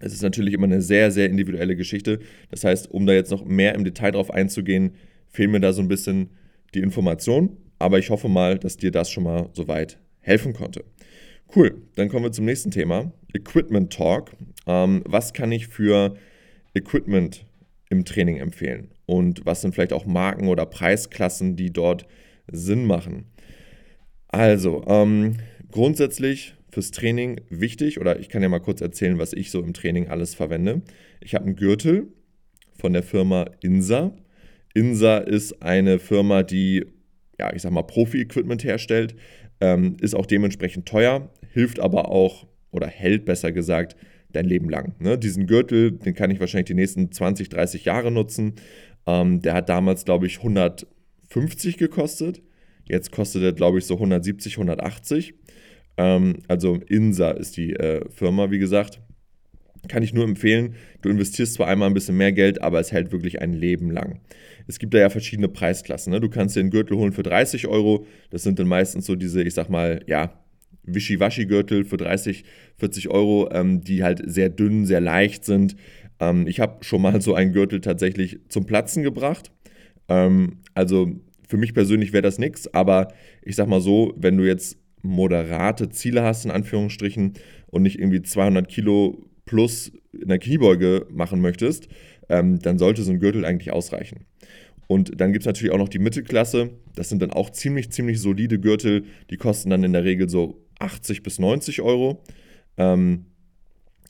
es 0.00 0.12
ist 0.12 0.22
natürlich 0.22 0.52
immer 0.52 0.66
eine 0.66 0.82
sehr, 0.82 1.10
sehr 1.10 1.28
individuelle 1.30 1.76
Geschichte. 1.76 2.18
Das 2.50 2.64
heißt, 2.64 2.90
um 2.90 3.06
da 3.06 3.12
jetzt 3.12 3.30
noch 3.30 3.44
mehr 3.44 3.74
im 3.74 3.84
Detail 3.84 4.10
drauf 4.10 4.30
einzugehen, 4.30 4.94
fehlen 5.28 5.52
mir 5.52 5.60
da 5.60 5.72
so 5.72 5.80
ein 5.80 5.88
bisschen 5.88 6.30
die 6.74 6.80
Informationen. 6.80 7.56
Aber 7.84 7.98
ich 7.98 8.08
hoffe 8.08 8.30
mal, 8.30 8.58
dass 8.58 8.78
dir 8.78 8.90
das 8.90 9.10
schon 9.10 9.24
mal 9.24 9.50
soweit 9.52 9.98
helfen 10.20 10.54
konnte. 10.54 10.86
Cool, 11.54 11.82
dann 11.96 12.08
kommen 12.08 12.24
wir 12.24 12.32
zum 12.32 12.46
nächsten 12.46 12.70
Thema. 12.70 13.12
Equipment 13.34 13.92
Talk. 13.92 14.32
Ähm, 14.66 15.02
was 15.04 15.34
kann 15.34 15.52
ich 15.52 15.68
für 15.68 16.16
Equipment 16.72 17.44
im 17.90 18.06
Training 18.06 18.38
empfehlen? 18.38 18.88
Und 19.04 19.44
was 19.44 19.60
sind 19.60 19.74
vielleicht 19.74 19.92
auch 19.92 20.06
Marken 20.06 20.48
oder 20.48 20.64
Preisklassen, 20.64 21.56
die 21.56 21.74
dort 21.74 22.06
Sinn 22.50 22.86
machen? 22.86 23.26
Also, 24.28 24.82
ähm, 24.86 25.36
grundsätzlich 25.70 26.54
fürs 26.70 26.90
Training 26.90 27.42
wichtig, 27.50 28.00
oder 28.00 28.18
ich 28.18 28.30
kann 28.30 28.40
ja 28.40 28.48
mal 28.48 28.60
kurz 28.60 28.80
erzählen, 28.80 29.18
was 29.18 29.34
ich 29.34 29.50
so 29.50 29.60
im 29.60 29.74
Training 29.74 30.08
alles 30.08 30.34
verwende. 30.34 30.80
Ich 31.20 31.34
habe 31.34 31.44
einen 31.44 31.56
Gürtel 31.56 32.08
von 32.78 32.94
der 32.94 33.02
Firma 33.02 33.44
INSA. 33.60 34.16
INSA 34.72 35.18
ist 35.18 35.62
eine 35.62 35.98
Firma, 35.98 36.42
die, 36.42 36.86
ja, 37.38 37.52
ich 37.54 37.62
sag 37.62 37.72
mal, 37.72 37.82
Profi-Equipment 37.82 38.64
herstellt, 38.64 39.14
ähm, 39.60 39.96
ist 40.00 40.14
auch 40.14 40.26
dementsprechend 40.26 40.86
teuer, 40.86 41.30
hilft 41.52 41.80
aber 41.80 42.10
auch, 42.10 42.46
oder 42.70 42.86
hält 42.86 43.24
besser 43.24 43.52
gesagt, 43.52 43.96
dein 44.32 44.46
Leben 44.46 44.68
lang. 44.68 44.94
Ne? 44.98 45.16
Diesen 45.16 45.46
Gürtel, 45.46 45.92
den 45.92 46.14
kann 46.14 46.30
ich 46.30 46.40
wahrscheinlich 46.40 46.66
die 46.66 46.74
nächsten 46.74 47.10
20, 47.12 47.48
30 47.48 47.84
Jahre 47.84 48.10
nutzen. 48.10 48.54
Ähm, 49.06 49.40
der 49.40 49.54
hat 49.54 49.68
damals, 49.68 50.04
glaube 50.04 50.26
ich, 50.26 50.38
150 50.38 51.78
gekostet. 51.78 52.42
Jetzt 52.84 53.12
kostet 53.12 53.42
er, 53.42 53.52
glaube 53.52 53.78
ich, 53.78 53.86
so 53.86 53.94
170, 53.94 54.54
180. 54.54 55.34
Ähm, 55.96 56.38
also 56.48 56.78
INSA 56.88 57.30
ist 57.32 57.56
die 57.56 57.74
äh, 57.74 58.04
Firma, 58.10 58.50
wie 58.50 58.58
gesagt. 58.58 59.00
Kann 59.88 60.02
ich 60.02 60.14
nur 60.14 60.24
empfehlen. 60.24 60.74
Du 61.02 61.08
investierst 61.08 61.54
zwar 61.54 61.68
einmal 61.68 61.88
ein 61.88 61.94
bisschen 61.94 62.16
mehr 62.16 62.32
Geld, 62.32 62.62
aber 62.62 62.80
es 62.80 62.92
hält 62.92 63.12
wirklich 63.12 63.40
ein 63.40 63.52
Leben 63.52 63.90
lang. 63.90 64.20
Es 64.66 64.78
gibt 64.78 64.94
da 64.94 64.98
ja 64.98 65.10
verschiedene 65.10 65.48
Preisklassen. 65.48 66.12
Ne? 66.12 66.20
Du 66.20 66.28
kannst 66.28 66.56
dir 66.56 66.60
einen 66.60 66.70
Gürtel 66.70 66.96
holen 66.96 67.12
für 67.12 67.22
30 67.22 67.66
Euro. 67.66 68.06
Das 68.30 68.42
sind 68.42 68.58
dann 68.58 68.68
meistens 68.68 69.06
so 69.06 69.14
diese, 69.14 69.42
ich 69.42 69.54
sag 69.54 69.68
mal, 69.68 70.00
ja, 70.06 70.40
Wischiwaschi-Gürtel 70.86 71.84
für 71.84 71.96
30, 71.96 72.44
40 72.76 73.08
Euro, 73.08 73.50
ähm, 73.52 73.82
die 73.82 74.02
halt 74.02 74.22
sehr 74.24 74.48
dünn, 74.48 74.84
sehr 74.86 75.00
leicht 75.00 75.44
sind. 75.44 75.76
Ähm, 76.20 76.46
ich 76.46 76.60
habe 76.60 76.84
schon 76.84 77.02
mal 77.02 77.20
so 77.20 77.34
einen 77.34 77.52
Gürtel 77.52 77.80
tatsächlich 77.80 78.38
zum 78.48 78.66
Platzen 78.66 79.02
gebracht. 79.02 79.50
Ähm, 80.08 80.58
also 80.74 81.10
für 81.48 81.56
mich 81.56 81.74
persönlich 81.74 82.12
wäre 82.12 82.22
das 82.22 82.38
nichts, 82.38 82.72
aber 82.72 83.08
ich 83.42 83.56
sag 83.56 83.68
mal 83.68 83.80
so, 83.80 84.14
wenn 84.16 84.36
du 84.36 84.44
jetzt 84.44 84.78
moderate 85.02 85.90
Ziele 85.90 86.22
hast, 86.22 86.44
in 86.44 86.50
Anführungsstrichen, 86.50 87.34
und 87.66 87.82
nicht 87.82 87.98
irgendwie 87.98 88.22
200 88.22 88.68
Kilo 88.68 89.24
plus 89.44 89.92
in 90.12 90.28
der 90.28 90.38
Kniebeuge 90.38 91.06
machen 91.10 91.40
möchtest, 91.40 91.88
ähm, 92.28 92.58
dann 92.60 92.78
sollte 92.78 93.02
so 93.02 93.12
ein 93.12 93.20
Gürtel 93.20 93.44
eigentlich 93.44 93.72
ausreichen. 93.72 94.26
Und 94.86 95.20
dann 95.20 95.32
gibt 95.32 95.42
es 95.42 95.46
natürlich 95.46 95.72
auch 95.72 95.78
noch 95.78 95.88
die 95.88 95.98
Mittelklasse. 95.98 96.70
Das 96.94 97.08
sind 97.08 97.22
dann 97.22 97.30
auch 97.30 97.50
ziemlich, 97.50 97.90
ziemlich 97.90 98.20
solide 98.20 98.58
Gürtel. 98.58 99.04
Die 99.30 99.36
kosten 99.36 99.70
dann 99.70 99.84
in 99.84 99.92
der 99.92 100.04
Regel 100.04 100.28
so 100.28 100.62
80 100.78 101.22
bis 101.22 101.38
90 101.38 101.80
Euro. 101.80 102.22
Ähm, 102.76 103.26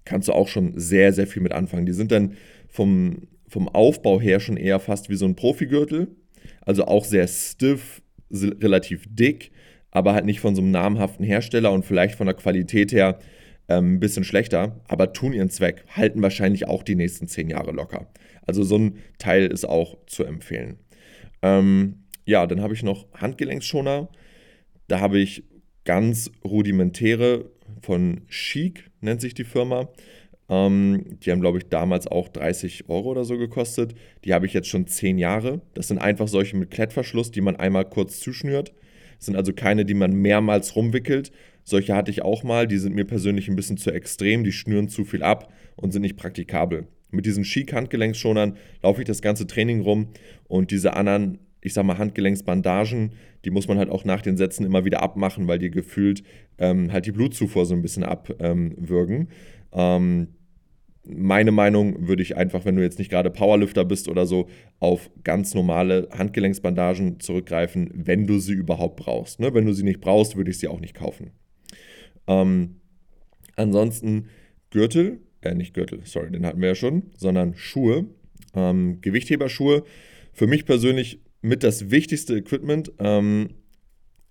kannst 0.04 0.28
du 0.28 0.32
auch 0.32 0.48
schon 0.48 0.78
sehr, 0.78 1.12
sehr 1.12 1.26
viel 1.26 1.42
mit 1.42 1.52
anfangen. 1.52 1.86
Die 1.86 1.92
sind 1.92 2.12
dann 2.12 2.34
vom, 2.68 3.28
vom 3.48 3.68
Aufbau 3.68 4.20
her 4.20 4.40
schon 4.40 4.56
eher 4.56 4.80
fast 4.80 5.08
wie 5.10 5.16
so 5.16 5.26
ein 5.26 5.36
Profigürtel. 5.36 6.08
Also 6.62 6.86
auch 6.86 7.04
sehr 7.04 7.26
stiff, 7.28 8.02
relativ 8.30 9.06
dick, 9.08 9.52
aber 9.90 10.12
halt 10.12 10.24
nicht 10.24 10.40
von 10.40 10.54
so 10.54 10.62
einem 10.62 10.72
namhaften 10.72 11.24
Hersteller 11.24 11.72
und 11.72 11.84
vielleicht 11.84 12.16
von 12.16 12.26
der 12.26 12.34
Qualität 12.34 12.92
her 12.92 13.18
ähm, 13.68 13.94
ein 13.94 14.00
bisschen 14.00 14.24
schlechter, 14.24 14.80
aber 14.88 15.12
tun 15.12 15.32
ihren 15.32 15.50
Zweck, 15.50 15.84
halten 15.88 16.22
wahrscheinlich 16.22 16.68
auch 16.68 16.82
die 16.82 16.94
nächsten 16.94 17.28
zehn 17.28 17.48
Jahre 17.48 17.72
locker. 17.72 18.06
Also 18.46 18.62
so 18.62 18.76
ein 18.76 18.98
Teil 19.18 19.46
ist 19.46 19.64
auch 19.64 19.96
zu 20.06 20.24
empfehlen. 20.24 20.78
Ähm, 21.42 22.04
ja, 22.26 22.46
dann 22.46 22.60
habe 22.60 22.74
ich 22.74 22.82
noch 22.82 23.06
Handgelenksschoner. 23.14 24.08
Da 24.88 25.00
habe 25.00 25.18
ich 25.18 25.44
ganz 25.84 26.30
rudimentäre 26.44 27.50
von 27.82 28.22
Chic, 28.28 28.90
nennt 29.00 29.20
sich 29.20 29.34
die 29.34 29.44
Firma. 29.44 29.88
Ähm, 30.48 31.18
die 31.22 31.30
haben, 31.30 31.40
glaube 31.40 31.58
ich, 31.58 31.68
damals 31.68 32.06
auch 32.06 32.28
30 32.28 32.88
Euro 32.88 33.10
oder 33.10 33.24
so 33.24 33.38
gekostet. 33.38 33.94
Die 34.24 34.34
habe 34.34 34.46
ich 34.46 34.52
jetzt 34.52 34.68
schon 34.68 34.86
10 34.86 35.18
Jahre. 35.18 35.62
Das 35.74 35.88
sind 35.88 35.98
einfach 35.98 36.28
solche 36.28 36.56
mit 36.56 36.70
Klettverschluss, 36.70 37.30
die 37.30 37.40
man 37.40 37.56
einmal 37.56 37.88
kurz 37.88 38.20
zuschnürt. 38.20 38.74
Das 39.16 39.26
sind 39.26 39.36
also 39.36 39.52
keine, 39.52 39.84
die 39.84 39.94
man 39.94 40.12
mehrmals 40.12 40.76
rumwickelt. 40.76 41.30
Solche 41.64 41.94
hatte 41.94 42.10
ich 42.10 42.22
auch 42.22 42.44
mal. 42.44 42.68
Die 42.68 42.78
sind 42.78 42.94
mir 42.94 43.04
persönlich 43.04 43.48
ein 43.48 43.56
bisschen 43.56 43.76
zu 43.76 43.90
extrem. 43.90 44.44
Die 44.44 44.52
schnüren 44.52 44.88
zu 44.88 45.04
viel 45.04 45.22
ab 45.22 45.52
und 45.76 45.92
sind 45.92 46.02
nicht 46.02 46.16
praktikabel. 46.16 46.86
Mit 47.10 47.26
diesen 47.26 47.44
Chic-Handgelenksschonern 47.44 48.56
laufe 48.82 49.00
ich 49.00 49.06
das 49.06 49.22
ganze 49.22 49.46
Training 49.46 49.80
rum 49.80 50.08
und 50.48 50.70
diese 50.70 50.94
anderen 50.94 51.38
ich 51.64 51.72
sag 51.72 51.84
mal, 51.86 51.96
Handgelenksbandagen, 51.96 53.12
die 53.44 53.50
muss 53.50 53.68
man 53.68 53.78
halt 53.78 53.88
auch 53.88 54.04
nach 54.04 54.20
den 54.20 54.36
Sätzen 54.36 54.66
immer 54.66 54.84
wieder 54.84 55.02
abmachen, 55.02 55.48
weil 55.48 55.58
die 55.58 55.70
gefühlt 55.70 56.22
ähm, 56.58 56.92
halt 56.92 57.06
die 57.06 57.12
Blutzufuhr 57.12 57.64
so 57.64 57.74
ein 57.74 57.80
bisschen 57.80 58.04
abwürgen. 58.04 59.28
Ähm, 59.72 60.28
meine 61.06 61.52
Meinung 61.52 62.06
würde 62.06 62.22
ich 62.22 62.36
einfach, 62.36 62.66
wenn 62.66 62.76
du 62.76 62.82
jetzt 62.82 62.98
nicht 62.98 63.10
gerade 63.10 63.30
Powerlifter 63.30 63.86
bist 63.86 64.08
oder 64.08 64.26
so, 64.26 64.48
auf 64.78 65.10
ganz 65.24 65.54
normale 65.54 66.08
Handgelenksbandagen 66.10 67.20
zurückgreifen, 67.20 67.90
wenn 67.94 68.26
du 68.26 68.38
sie 68.38 68.54
überhaupt 68.54 68.96
brauchst. 68.96 69.40
Ne? 69.40 69.54
Wenn 69.54 69.64
du 69.64 69.72
sie 69.72 69.84
nicht 69.84 70.00
brauchst, 70.00 70.36
würde 70.36 70.50
ich 70.50 70.58
sie 70.58 70.68
auch 70.68 70.80
nicht 70.80 70.94
kaufen. 70.94 71.30
Ähm, 72.26 72.80
ansonsten 73.56 74.28
Gürtel, 74.70 75.20
äh, 75.42 75.54
nicht 75.54 75.74
Gürtel, 75.74 76.00
sorry, 76.04 76.30
den 76.30 76.46
hatten 76.46 76.60
wir 76.60 76.68
ja 76.68 76.74
schon, 76.74 77.10
sondern 77.16 77.54
Schuhe, 77.56 78.06
ähm, 78.54 79.00
Gewichtheberschuhe. 79.00 79.84
Für 80.32 80.46
mich 80.46 80.64
persönlich 80.64 81.20
mit 81.42 81.62
das 81.62 81.90
wichtigste 81.90 82.36
Equipment. 82.36 82.92
Ähm, 82.98 83.50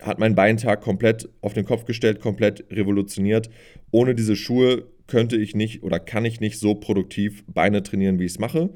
hat 0.03 0.19
meinen 0.19 0.35
Beintag 0.35 0.81
komplett 0.81 1.29
auf 1.41 1.53
den 1.53 1.65
Kopf 1.65 1.85
gestellt, 1.85 2.19
komplett 2.19 2.65
revolutioniert. 2.71 3.49
Ohne 3.91 4.15
diese 4.15 4.35
Schuhe 4.35 4.85
könnte 5.07 5.37
ich 5.37 5.55
nicht 5.55 5.83
oder 5.83 5.99
kann 5.99 6.25
ich 6.25 6.39
nicht 6.39 6.59
so 6.59 6.75
produktiv 6.75 7.43
Beine 7.47 7.83
trainieren, 7.83 8.19
wie 8.19 8.25
ich 8.25 8.33
es 8.33 8.39
mache. 8.39 8.69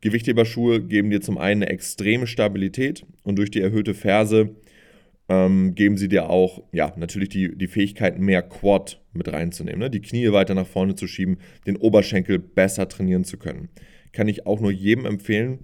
Gewichtheberschuhe 0.00 0.82
geben 0.82 1.10
dir 1.10 1.20
zum 1.20 1.38
einen 1.38 1.62
eine 1.62 1.72
extreme 1.72 2.26
Stabilität 2.26 3.04
und 3.24 3.36
durch 3.36 3.50
die 3.50 3.60
erhöhte 3.60 3.94
Ferse 3.94 4.54
ähm, 5.28 5.74
geben 5.74 5.96
sie 5.96 6.08
dir 6.08 6.30
auch, 6.30 6.62
ja, 6.72 6.92
natürlich 6.96 7.28
die, 7.28 7.56
die 7.56 7.66
Fähigkeit, 7.66 8.18
mehr 8.18 8.42
Quad 8.42 9.00
mit 9.12 9.32
reinzunehmen, 9.32 9.80
ne? 9.80 9.90
die 9.90 10.00
Knie 10.00 10.32
weiter 10.32 10.54
nach 10.54 10.66
vorne 10.66 10.94
zu 10.94 11.06
schieben, 11.06 11.38
den 11.66 11.76
Oberschenkel 11.76 12.38
besser 12.38 12.88
trainieren 12.88 13.24
zu 13.24 13.36
können. 13.36 13.68
Kann 14.12 14.28
ich 14.28 14.46
auch 14.46 14.60
nur 14.60 14.70
jedem 14.70 15.04
empfehlen. 15.04 15.60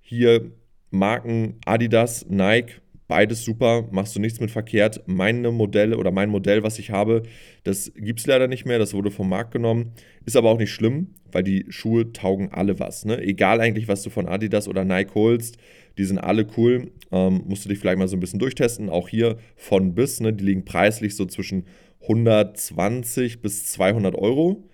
Hier 0.00 0.52
Marken 0.90 1.56
Adidas, 1.66 2.26
Nike, 2.28 2.80
beides 3.08 3.44
super, 3.44 3.86
machst 3.90 4.16
du 4.16 4.20
nichts 4.20 4.40
mit 4.40 4.50
verkehrt. 4.50 5.02
Meine 5.06 5.50
Modelle 5.50 5.98
oder 5.98 6.10
mein 6.10 6.30
Modell, 6.30 6.62
was 6.62 6.78
ich 6.78 6.90
habe, 6.90 7.24
das 7.62 7.92
gibt 7.94 8.20
es 8.20 8.26
leider 8.26 8.48
nicht 8.48 8.64
mehr, 8.64 8.78
das 8.78 8.94
wurde 8.94 9.10
vom 9.10 9.28
Markt 9.28 9.50
genommen. 9.50 9.92
Ist 10.24 10.36
aber 10.36 10.50
auch 10.50 10.58
nicht 10.58 10.72
schlimm, 10.72 11.08
weil 11.30 11.42
die 11.42 11.66
Schuhe 11.68 12.12
taugen 12.12 12.52
alle 12.52 12.78
was. 12.78 13.04
Ne? 13.04 13.20
Egal 13.20 13.60
eigentlich, 13.60 13.88
was 13.88 14.02
du 14.02 14.08
von 14.08 14.26
Adidas 14.26 14.66
oder 14.66 14.84
Nike 14.84 15.14
holst, 15.14 15.58
die 15.98 16.04
sind 16.04 16.18
alle 16.18 16.46
cool. 16.56 16.90
Ähm, 17.12 17.42
musst 17.46 17.64
du 17.64 17.68
dich 17.68 17.78
vielleicht 17.78 17.98
mal 17.98 18.08
so 18.08 18.16
ein 18.16 18.20
bisschen 18.20 18.38
durchtesten. 18.38 18.88
Auch 18.88 19.08
hier 19.08 19.38
von 19.56 19.94
bis, 19.94 20.20
ne? 20.20 20.32
die 20.32 20.44
liegen 20.44 20.64
preislich 20.64 21.16
so 21.16 21.26
zwischen 21.26 21.64
120 22.02 23.40
bis 23.40 23.66
200 23.72 24.14
Euro. 24.14 24.68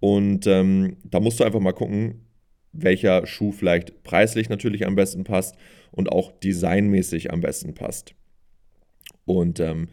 Und 0.00 0.46
ähm, 0.46 0.96
da 1.04 1.20
musst 1.20 1.40
du 1.40 1.44
einfach 1.44 1.60
mal 1.60 1.72
gucken, 1.72 2.26
welcher 2.72 3.26
Schuh 3.26 3.52
vielleicht 3.52 4.02
preislich 4.02 4.48
natürlich 4.48 4.86
am 4.86 4.94
besten 4.94 5.24
passt 5.24 5.56
und 5.90 6.12
auch 6.12 6.32
designmäßig 6.32 7.32
am 7.32 7.40
besten 7.40 7.74
passt. 7.74 8.14
Und 9.24 9.60
ähm, 9.60 9.88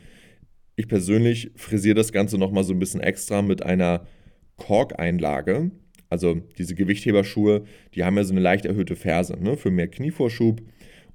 ich 0.76 0.88
persönlich 0.88 1.52
frisiere 1.56 1.96
das 1.96 2.12
Ganze 2.12 2.38
nochmal 2.38 2.64
so 2.64 2.74
ein 2.74 2.80
bisschen 2.80 3.02
extra 3.02 3.42
mit 3.42 3.64
einer 3.64 4.06
Korkeinlage. 4.58 5.72
Also 6.10 6.36
diese 6.58 6.76
Gewichtheberschuhe, 6.76 7.64
die 7.96 8.04
haben 8.04 8.18
ja 8.18 8.24
so 8.24 8.34
eine 8.34 8.42
leicht 8.42 8.66
erhöhte 8.66 8.96
Ferse 8.96 9.38
ne, 9.42 9.58
für 9.58 9.72
mehr 9.72 9.88
Knievorschub. 9.88 10.62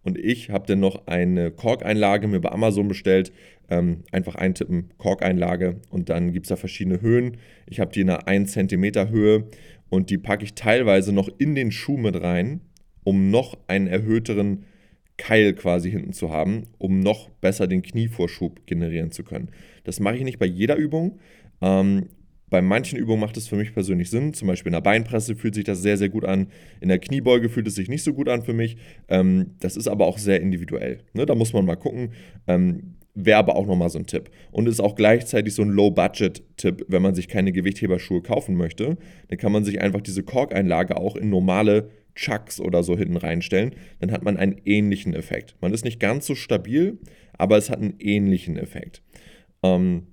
Und 0.08 0.16
ich 0.16 0.48
habe 0.48 0.66
dann 0.66 0.80
noch 0.80 1.06
eine 1.06 1.50
Korkeinlage 1.50 2.28
mir 2.28 2.40
bei 2.40 2.50
Amazon 2.50 2.88
bestellt. 2.88 3.30
Ähm, 3.68 4.04
einfach 4.10 4.36
eintippen, 4.36 4.88
Korkeinlage 4.96 5.82
und 5.90 6.08
dann 6.08 6.32
gibt 6.32 6.46
es 6.46 6.48
da 6.48 6.56
verschiedene 6.56 7.02
Höhen. 7.02 7.36
Ich 7.66 7.78
habe 7.78 7.92
die 7.92 8.00
in 8.00 8.08
einer 8.08 8.26
1 8.26 8.52
cm 8.52 9.10
Höhe 9.10 9.44
und 9.90 10.08
die 10.08 10.16
packe 10.16 10.44
ich 10.44 10.54
teilweise 10.54 11.12
noch 11.12 11.28
in 11.36 11.54
den 11.54 11.70
Schuh 11.70 11.98
mit 11.98 12.18
rein, 12.22 12.62
um 13.04 13.30
noch 13.30 13.58
einen 13.66 13.86
erhöhteren 13.86 14.64
Keil 15.18 15.52
quasi 15.52 15.90
hinten 15.90 16.14
zu 16.14 16.30
haben, 16.30 16.62
um 16.78 17.00
noch 17.00 17.28
besser 17.28 17.66
den 17.66 17.82
Knievorschub 17.82 18.66
generieren 18.66 19.10
zu 19.10 19.24
können. 19.24 19.50
Das 19.84 20.00
mache 20.00 20.16
ich 20.16 20.24
nicht 20.24 20.38
bei 20.38 20.46
jeder 20.46 20.76
Übung. 20.76 21.18
Ähm, 21.60 22.06
bei 22.50 22.62
manchen 22.62 22.98
Übungen 22.98 23.20
macht 23.20 23.36
es 23.36 23.48
für 23.48 23.56
mich 23.56 23.74
persönlich 23.74 24.10
Sinn. 24.10 24.34
Zum 24.34 24.48
Beispiel 24.48 24.70
in 24.70 24.74
der 24.74 24.80
Beinpresse 24.80 25.36
fühlt 25.36 25.54
sich 25.54 25.64
das 25.64 25.82
sehr, 25.82 25.96
sehr 25.96 26.08
gut 26.08 26.24
an. 26.24 26.48
In 26.80 26.88
der 26.88 26.98
Kniebeuge 26.98 27.48
fühlt 27.48 27.66
es 27.66 27.74
sich 27.74 27.88
nicht 27.88 28.02
so 28.02 28.14
gut 28.14 28.28
an 28.28 28.42
für 28.42 28.52
mich. 28.52 28.76
Ähm, 29.08 29.54
das 29.60 29.76
ist 29.76 29.88
aber 29.88 30.06
auch 30.06 30.18
sehr 30.18 30.40
individuell. 30.40 30.98
Ne? 31.12 31.26
Da 31.26 31.34
muss 31.34 31.52
man 31.52 31.64
mal 31.64 31.76
gucken. 31.76 32.12
Ähm, 32.46 32.94
Wäre 33.20 33.38
aber 33.38 33.56
auch 33.56 33.66
nochmal 33.66 33.90
so 33.90 33.98
ein 33.98 34.06
Tipp. 34.06 34.30
Und 34.52 34.68
ist 34.68 34.80
auch 34.80 34.94
gleichzeitig 34.94 35.52
so 35.52 35.62
ein 35.62 35.70
Low-Budget-Tipp, 35.70 36.84
wenn 36.86 37.02
man 37.02 37.16
sich 37.16 37.26
keine 37.26 37.50
Gewichtheberschuhe 37.50 38.22
kaufen 38.22 38.54
möchte. 38.54 38.96
Dann 39.26 39.38
kann 39.38 39.50
man 39.50 39.64
sich 39.64 39.80
einfach 39.80 40.00
diese 40.00 40.22
Korkeinlage 40.22 40.96
auch 40.96 41.16
in 41.16 41.28
normale 41.28 41.90
Chucks 42.14 42.60
oder 42.60 42.84
so 42.84 42.96
hinten 42.96 43.16
reinstellen. 43.16 43.74
Dann 43.98 44.12
hat 44.12 44.22
man 44.22 44.36
einen 44.36 44.60
ähnlichen 44.64 45.14
Effekt. 45.14 45.56
Man 45.60 45.72
ist 45.72 45.84
nicht 45.84 45.98
ganz 45.98 46.26
so 46.26 46.36
stabil, 46.36 46.98
aber 47.36 47.56
es 47.56 47.70
hat 47.70 47.80
einen 47.80 47.94
ähnlichen 47.98 48.56
Effekt. 48.56 49.02
Ähm, 49.64 50.06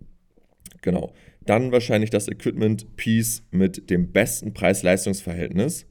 genau. 0.81 1.13
Dann 1.45 1.71
wahrscheinlich 1.71 2.09
das 2.09 2.27
Equipment-Piece 2.27 3.43
mit 3.51 3.89
dem 3.89 4.11
besten 4.11 4.53
Preis-Leistungs-Verhältnis. 4.53 5.85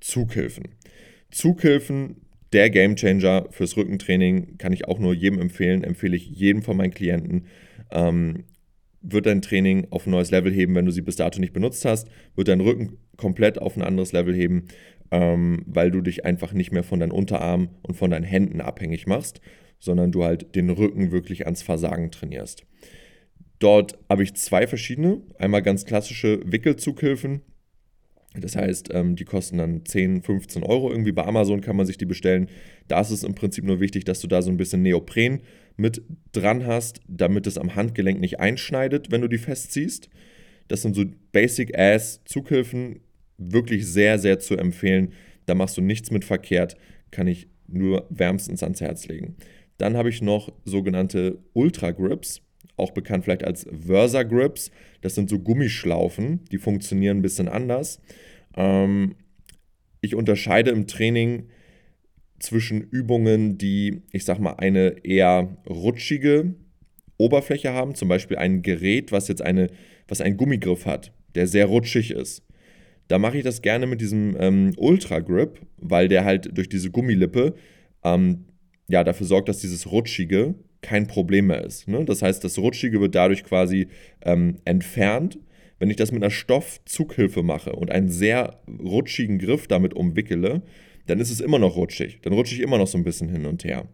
Zughilfen. 0.00 0.64
Zughilfen 1.30 2.22
der 2.52 2.70
Gamechanger 2.70 3.46
fürs 3.50 3.76
Rückentraining 3.76 4.56
kann 4.56 4.72
ich 4.72 4.88
auch 4.88 4.98
nur 4.98 5.12
jedem 5.12 5.40
empfehlen, 5.40 5.84
empfehle 5.84 6.16
ich 6.16 6.26
jedem 6.26 6.62
von 6.62 6.76
meinen 6.76 6.94
Klienten. 6.94 7.46
Ähm, 7.90 8.44
wird 9.00 9.26
dein 9.26 9.42
Training 9.42 9.86
auf 9.90 10.06
ein 10.06 10.10
neues 10.10 10.30
Level 10.30 10.52
heben, 10.52 10.74
wenn 10.74 10.86
du 10.86 10.90
sie 10.90 11.02
bis 11.02 11.16
dato 11.16 11.40
nicht 11.40 11.52
benutzt 11.52 11.84
hast, 11.84 12.08
wird 12.34 12.48
dein 12.48 12.60
Rücken 12.60 12.98
komplett 13.16 13.60
auf 13.60 13.76
ein 13.76 13.82
anderes 13.82 14.12
Level 14.12 14.34
heben, 14.34 14.68
ähm, 15.10 15.62
weil 15.66 15.90
du 15.90 16.00
dich 16.00 16.24
einfach 16.24 16.52
nicht 16.52 16.72
mehr 16.72 16.82
von 16.82 17.00
deinen 17.00 17.12
Unterarmen 17.12 17.68
und 17.82 17.94
von 17.94 18.10
deinen 18.10 18.24
Händen 18.24 18.60
abhängig 18.60 19.06
machst, 19.06 19.40
sondern 19.78 20.10
du 20.10 20.24
halt 20.24 20.54
den 20.54 20.70
Rücken 20.70 21.12
wirklich 21.12 21.46
ans 21.46 21.62
Versagen 21.62 22.10
trainierst. 22.10 22.66
Dort 23.58 23.98
habe 24.08 24.22
ich 24.22 24.34
zwei 24.34 24.66
verschiedene. 24.66 25.22
Einmal 25.38 25.62
ganz 25.62 25.84
klassische 25.84 26.40
Wickelzughilfen, 26.44 27.42
das 28.34 28.56
heißt, 28.56 28.90
ähm, 28.92 29.16
die 29.16 29.24
kosten 29.24 29.58
dann 29.58 29.84
10, 29.84 30.22
15 30.22 30.62
Euro. 30.62 30.90
Irgendwie 30.90 31.12
bei 31.12 31.24
Amazon 31.24 31.60
kann 31.60 31.76
man 31.76 31.86
sich 31.86 31.98
die 31.98 32.04
bestellen. 32.04 32.48
Da 32.86 33.00
ist 33.00 33.10
es 33.10 33.24
im 33.24 33.34
Prinzip 33.34 33.64
nur 33.64 33.80
wichtig, 33.80 34.04
dass 34.04 34.20
du 34.20 34.26
da 34.26 34.42
so 34.42 34.50
ein 34.50 34.56
bisschen 34.56 34.82
Neopren 34.82 35.40
mit 35.76 36.02
dran 36.32 36.66
hast, 36.66 37.00
damit 37.08 37.46
es 37.46 37.58
am 37.58 37.74
Handgelenk 37.74 38.20
nicht 38.20 38.40
einschneidet, 38.40 39.10
wenn 39.10 39.22
du 39.22 39.28
die 39.28 39.38
festziehst. 39.38 40.08
Das 40.68 40.82
sind 40.82 40.94
so 40.94 41.04
Basic-Ass-Zughilfen, 41.32 43.00
wirklich 43.38 43.86
sehr, 43.86 44.18
sehr 44.18 44.38
zu 44.38 44.56
empfehlen. 44.56 45.12
Da 45.46 45.54
machst 45.54 45.76
du 45.76 45.80
nichts 45.80 46.10
mit 46.10 46.24
verkehrt, 46.24 46.76
kann 47.10 47.26
ich 47.26 47.48
nur 47.66 48.06
wärmstens 48.10 48.62
ans 48.62 48.80
Herz 48.80 49.06
legen. 49.06 49.36
Dann 49.78 49.96
habe 49.96 50.10
ich 50.10 50.20
noch 50.20 50.52
sogenannte 50.64 51.38
Ultra 51.54 51.92
Grips 51.92 52.42
auch 52.78 52.92
bekannt 52.92 53.24
vielleicht 53.24 53.44
als 53.44 53.66
Versa 53.70 54.22
Grips. 54.22 54.70
Das 55.00 55.14
sind 55.14 55.30
so 55.30 55.38
Gummischlaufen, 55.38 56.44
die 56.50 56.58
funktionieren 56.58 57.18
ein 57.18 57.22
bisschen 57.22 57.48
anders. 57.48 58.00
Ähm, 58.56 59.14
ich 60.00 60.14
unterscheide 60.14 60.70
im 60.70 60.86
Training 60.86 61.48
zwischen 62.38 62.80
Übungen, 62.80 63.58
die, 63.58 64.02
ich 64.12 64.24
sag 64.24 64.38
mal, 64.38 64.54
eine 64.54 65.04
eher 65.04 65.56
rutschige 65.68 66.54
Oberfläche 67.16 67.72
haben, 67.72 67.94
zum 67.94 68.08
Beispiel 68.08 68.36
ein 68.36 68.62
Gerät, 68.62 69.10
was 69.10 69.28
jetzt 69.28 69.42
eine, 69.42 69.68
was 70.06 70.20
einen 70.20 70.36
Gummigriff 70.36 70.86
hat, 70.86 71.12
der 71.34 71.46
sehr 71.46 71.66
rutschig 71.66 72.12
ist. 72.12 72.44
Da 73.08 73.18
mache 73.18 73.38
ich 73.38 73.44
das 73.44 73.62
gerne 73.62 73.86
mit 73.86 74.00
diesem 74.00 74.36
ähm, 74.38 74.72
Ultra 74.76 75.18
Grip, 75.20 75.60
weil 75.78 76.08
der 76.08 76.24
halt 76.24 76.56
durch 76.56 76.68
diese 76.68 76.90
Gummilippe 76.90 77.54
ähm, 78.04 78.44
ja, 78.88 79.02
dafür 79.02 79.26
sorgt, 79.26 79.48
dass 79.48 79.58
dieses 79.60 79.90
Rutschige 79.90 80.54
kein 80.80 81.06
Problem 81.06 81.48
mehr 81.48 81.64
ist. 81.64 81.88
Ne? 81.88 82.04
Das 82.04 82.22
heißt, 82.22 82.42
das 82.44 82.58
Rutschige 82.58 83.00
wird 83.00 83.14
dadurch 83.14 83.44
quasi 83.44 83.88
ähm, 84.22 84.56
entfernt. 84.64 85.38
Wenn 85.78 85.90
ich 85.90 85.96
das 85.96 86.12
mit 86.12 86.22
einer 86.22 86.30
Stoffzughilfe 86.30 87.42
mache 87.42 87.72
und 87.72 87.90
einen 87.90 88.08
sehr 88.08 88.60
rutschigen 88.80 89.38
Griff 89.38 89.68
damit 89.68 89.94
umwickele, 89.94 90.62
dann 91.06 91.20
ist 91.20 91.30
es 91.30 91.40
immer 91.40 91.58
noch 91.58 91.76
rutschig. 91.76 92.20
Dann 92.22 92.32
rutsche 92.32 92.54
ich 92.54 92.60
immer 92.60 92.78
noch 92.78 92.86
so 92.86 92.98
ein 92.98 93.04
bisschen 93.04 93.28
hin 93.28 93.46
und 93.46 93.64
her. 93.64 93.86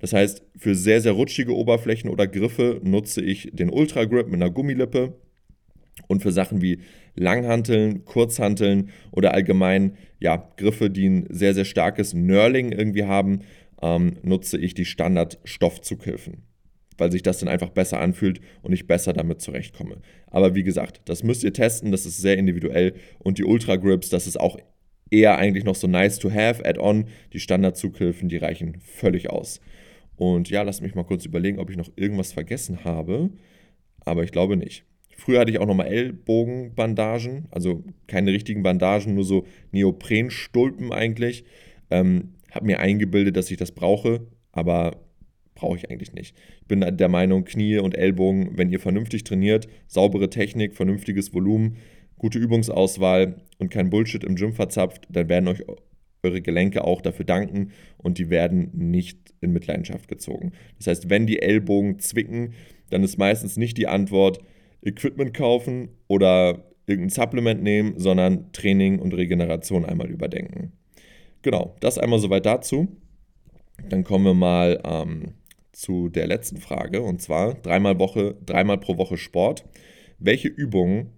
Das 0.00 0.12
heißt, 0.12 0.42
für 0.56 0.74
sehr, 0.74 1.00
sehr 1.00 1.12
rutschige 1.12 1.54
Oberflächen 1.54 2.10
oder 2.10 2.26
Griffe 2.26 2.80
nutze 2.82 3.22
ich 3.22 3.50
den 3.52 3.70
Ultra 3.70 4.04
Grip 4.04 4.26
mit 4.26 4.36
einer 4.36 4.50
Gummilippe. 4.50 5.14
Und 6.08 6.22
für 6.22 6.32
Sachen 6.32 6.60
wie 6.60 6.80
Langhanteln, 7.14 8.04
Kurzhanteln 8.04 8.90
oder 9.12 9.32
allgemein 9.32 9.96
ja, 10.20 10.50
Griffe, 10.56 10.90
die 10.90 11.08
ein 11.08 11.26
sehr, 11.30 11.54
sehr 11.54 11.64
starkes 11.64 12.12
Knurling 12.12 12.72
irgendwie 12.72 13.04
haben, 13.04 13.40
ähm, 13.82 14.16
nutze 14.22 14.58
ich 14.58 14.74
die 14.74 14.84
Standard-Stoffzughilfen, 14.84 16.42
weil 16.98 17.12
sich 17.12 17.22
das 17.22 17.38
dann 17.38 17.48
einfach 17.48 17.70
besser 17.70 18.00
anfühlt 18.00 18.40
und 18.62 18.72
ich 18.72 18.86
besser 18.86 19.12
damit 19.12 19.40
zurechtkomme. 19.40 19.98
Aber 20.28 20.54
wie 20.54 20.62
gesagt, 20.62 21.02
das 21.04 21.22
müsst 21.22 21.44
ihr 21.44 21.52
testen, 21.52 21.92
das 21.92 22.06
ist 22.06 22.18
sehr 22.18 22.38
individuell 22.38 22.94
und 23.18 23.38
die 23.38 23.44
Ultra 23.44 23.76
Grips, 23.76 24.08
das 24.08 24.26
ist 24.26 24.38
auch 24.38 24.58
eher 25.10 25.38
eigentlich 25.38 25.64
noch 25.64 25.76
so 25.76 25.86
nice 25.86 26.18
to 26.18 26.30
have, 26.30 26.64
add-on. 26.64 27.06
Die 27.32 27.40
Standard-Zughilfen, 27.40 28.28
die 28.28 28.38
reichen 28.38 28.78
völlig 28.80 29.30
aus. 29.30 29.60
Und 30.16 30.50
ja, 30.50 30.62
lasst 30.62 30.82
mich 30.82 30.94
mal 30.94 31.04
kurz 31.04 31.24
überlegen, 31.24 31.58
ob 31.58 31.70
ich 31.70 31.76
noch 31.76 31.90
irgendwas 31.96 32.32
vergessen 32.32 32.84
habe, 32.84 33.30
aber 34.00 34.24
ich 34.24 34.32
glaube 34.32 34.56
nicht. 34.56 34.84
Früher 35.16 35.40
hatte 35.40 35.50
ich 35.50 35.58
auch 35.58 35.66
nochmal 35.66 35.88
Ellbogenbandagen, 35.88 37.48
also 37.50 37.84
keine 38.06 38.32
richtigen 38.32 38.62
Bandagen, 38.62 39.14
nur 39.14 39.24
so 39.24 39.46
Neoprenstulpen 39.72 40.92
eigentlich. 40.92 41.44
Ähm, 41.90 42.34
habe 42.56 42.66
mir 42.66 42.80
eingebildet, 42.80 43.36
dass 43.36 43.50
ich 43.50 43.56
das 43.56 43.72
brauche, 43.72 44.26
aber 44.50 45.02
brauche 45.54 45.76
ich 45.76 45.90
eigentlich 45.90 46.12
nicht. 46.12 46.36
Ich 46.60 46.66
bin 46.66 46.80
der 46.80 47.08
Meinung, 47.08 47.44
Knie 47.44 47.78
und 47.78 47.96
Ellbogen, 47.96 48.56
wenn 48.56 48.70
ihr 48.70 48.80
vernünftig 48.80 49.24
trainiert, 49.24 49.68
saubere 49.86 50.28
Technik, 50.28 50.74
vernünftiges 50.74 51.32
Volumen, 51.32 51.76
gute 52.18 52.38
Übungsauswahl 52.38 53.36
und 53.58 53.70
kein 53.70 53.90
Bullshit 53.90 54.24
im 54.24 54.36
Gym 54.36 54.52
verzapft, 54.52 55.06
dann 55.10 55.28
werden 55.28 55.48
euch 55.48 55.62
eure 56.22 56.42
Gelenke 56.42 56.84
auch 56.84 57.02
dafür 57.02 57.24
danken 57.24 57.70
und 57.98 58.18
die 58.18 58.30
werden 58.30 58.70
nicht 58.72 59.34
in 59.40 59.52
Mitleidenschaft 59.52 60.08
gezogen. 60.08 60.52
Das 60.78 60.88
heißt, 60.88 61.10
wenn 61.10 61.26
die 61.26 61.40
Ellbogen 61.40 61.98
zwicken, 61.98 62.54
dann 62.90 63.04
ist 63.04 63.18
meistens 63.18 63.56
nicht 63.56 63.76
die 63.76 63.86
Antwort 63.86 64.38
Equipment 64.82 65.34
kaufen 65.34 65.88
oder 66.08 66.64
irgendein 66.86 67.10
Supplement 67.10 67.62
nehmen, 67.62 67.94
sondern 67.98 68.52
Training 68.52 68.98
und 68.98 69.14
Regeneration 69.14 69.84
einmal 69.84 70.08
überdenken. 70.08 70.72
Genau, 71.46 71.76
das 71.78 71.96
einmal 71.96 72.18
soweit 72.18 72.44
dazu. 72.44 72.88
Dann 73.88 74.02
kommen 74.02 74.24
wir 74.24 74.34
mal 74.34 74.80
ähm, 74.82 75.34
zu 75.70 76.08
der 76.08 76.26
letzten 76.26 76.56
Frage 76.56 77.02
und 77.02 77.22
zwar 77.22 77.54
dreimal, 77.54 78.00
Woche, 78.00 78.34
dreimal 78.44 78.78
pro 78.78 78.98
Woche 78.98 79.16
Sport. 79.16 79.64
Welche 80.18 80.48
Übungen 80.48 81.12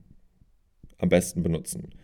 am 0.98 1.08
besten 1.08 1.42
benutzen? 1.42 1.94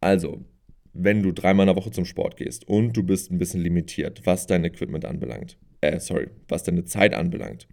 Also, 0.00 0.44
wenn 0.92 1.20
du 1.24 1.32
dreimal 1.32 1.64
in 1.66 1.74
der 1.74 1.82
Woche 1.82 1.90
zum 1.90 2.04
Sport 2.04 2.36
gehst 2.36 2.68
und 2.68 2.96
du 2.96 3.02
bist 3.02 3.32
ein 3.32 3.38
bisschen 3.38 3.60
limitiert, 3.60 4.24
was 4.24 4.46
dein 4.46 4.64
Equipment 4.64 5.04
anbelangt, 5.04 5.58
äh, 5.80 5.98
sorry, 5.98 6.28
was 6.46 6.62
deine 6.62 6.84
Zeit 6.84 7.12
anbelangt, 7.12 7.66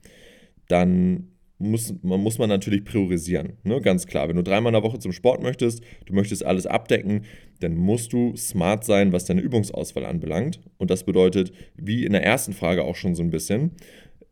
dann 0.67 1.34
muss 1.57 1.93
man, 2.01 2.19
muss 2.21 2.37
man 2.37 2.49
natürlich 2.49 2.83
priorisieren. 2.83 3.53
Ne? 3.63 3.81
Ganz 3.81 4.07
klar. 4.07 4.27
Wenn 4.27 4.35
du 4.35 4.43
dreimal 4.43 4.71
in 4.71 4.81
der 4.81 4.83
Woche 4.83 4.99
zum 4.99 5.13
Sport 5.13 5.41
möchtest, 5.41 5.81
du 6.05 6.13
möchtest 6.13 6.45
alles 6.45 6.65
abdecken, 6.65 7.23
dann 7.59 7.75
musst 7.75 8.13
du 8.13 8.35
smart 8.35 8.83
sein, 8.83 9.13
was 9.13 9.25
deine 9.25 9.41
Übungsauswahl 9.41 10.05
anbelangt. 10.05 10.59
Und 10.77 10.91
das 10.91 11.03
bedeutet, 11.03 11.53
wie 11.75 12.05
in 12.05 12.11
der 12.11 12.23
ersten 12.23 12.53
Frage 12.53 12.83
auch 12.83 12.95
schon 12.95 13.15
so 13.15 13.23
ein 13.23 13.31
bisschen 13.31 13.71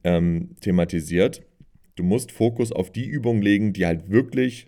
ähm, 0.03 0.55
thematisiert, 0.59 1.43
du 1.95 2.03
musst 2.03 2.31
Fokus 2.31 2.71
auf 2.71 2.91
die 2.91 3.05
Übungen 3.05 3.41
legen, 3.41 3.73
die 3.73 3.85
halt 3.85 4.09
wirklich 4.09 4.67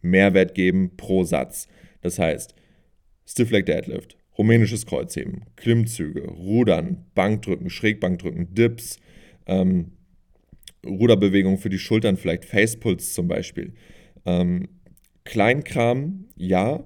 Mehrwert 0.00 0.54
geben 0.54 0.96
pro 0.96 1.24
Satz. 1.24 1.68
Das 2.00 2.18
heißt, 2.18 2.54
Stiff 3.26 3.50
Leg 3.50 3.66
Deadlift, 3.66 4.16
rumänisches 4.38 4.86
Kreuzheben, 4.86 5.44
Klimmzüge, 5.56 6.22
Rudern, 6.22 7.04
Bankdrücken, 7.14 7.68
Schrägbankdrücken, 7.68 8.54
Dips, 8.54 8.98
ähm, 9.46 9.92
Ruderbewegung 10.86 11.58
für 11.58 11.70
die 11.70 11.78
Schultern, 11.78 12.16
vielleicht 12.16 12.44
Facepulse 12.44 13.12
zum 13.12 13.28
Beispiel. 13.28 13.74
Ähm, 14.24 14.68
Kleinkram, 15.24 16.26
ja, 16.36 16.84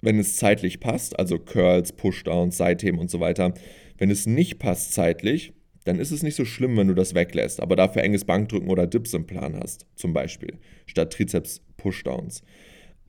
wenn 0.00 0.18
es 0.18 0.36
zeitlich 0.36 0.80
passt, 0.80 1.18
also 1.18 1.38
Curls, 1.38 1.92
Pushdowns, 1.92 2.56
Seitheben 2.56 2.98
und 2.98 3.10
so 3.10 3.20
weiter. 3.20 3.54
Wenn 3.98 4.10
es 4.10 4.26
nicht 4.26 4.58
passt 4.58 4.92
zeitlich, 4.92 5.52
dann 5.84 6.00
ist 6.00 6.10
es 6.10 6.22
nicht 6.22 6.34
so 6.34 6.44
schlimm, 6.44 6.76
wenn 6.76 6.88
du 6.88 6.94
das 6.94 7.14
weglässt, 7.14 7.60
aber 7.60 7.76
dafür 7.76 8.02
enges 8.02 8.24
Bankdrücken 8.24 8.68
oder 8.70 8.86
Dips 8.86 9.14
im 9.14 9.26
Plan 9.26 9.56
hast, 9.58 9.86
zum 9.94 10.12
Beispiel, 10.12 10.58
statt 10.86 11.12
Trizeps-Pushdowns. 11.12 12.42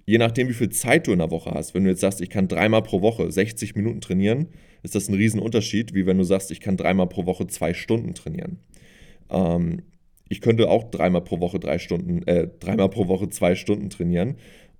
Je 0.06 0.20
nachdem, 0.20 0.48
wie 0.48 0.54
viel 0.54 0.70
Zeit 0.70 1.08
du 1.08 1.12
in 1.12 1.20
der 1.20 1.32
Woche 1.32 1.52
hast, 1.52 1.74
wenn 1.74 1.84
du 1.84 1.90
jetzt 1.90 2.00
sagst, 2.00 2.22
ich 2.22 2.30
kann 2.30 2.48
dreimal 2.48 2.84
pro 2.84 3.02
Woche 3.02 3.30
60 3.30 3.76
Minuten 3.76 4.00
trainieren, 4.00 4.48
ist 4.84 4.96
das 4.96 5.10
ein 5.10 5.16
Riesenunterschied, 5.16 5.94
wie 5.96 6.06
wenn 6.06 6.18
du 6.18 6.24
sagst, 6.24 6.52
ich 6.52 6.62
kann 6.62 6.78
dreimal 6.78 7.10
pro 7.10 7.26
Woche 7.26 7.48
zwei 7.48 7.74
Stunden 7.74 8.14
trainieren. 8.14 8.60
Ähm, 9.30 9.82
ich 10.30 10.42
könnte 10.42 10.70
auch 10.70 10.90
dreimal 10.90 11.24
pro 11.24 11.40
Woche 11.40 11.60
drei 11.60 11.80
Stunden, 11.80 12.26
äh, 12.28 12.48
dreimal 12.60 12.90
pro 12.90 13.08
Woche 13.08 13.30
zwei 13.30 13.56
Stunden 13.56 13.90
trainieren. 13.90 14.38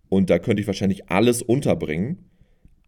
Und 0.10 0.30
da 0.30 0.40
könnte 0.40 0.62
ich 0.62 0.68
wahrscheinlich 0.68 1.10
alles 1.10 1.42
unterbringen. 1.42 2.30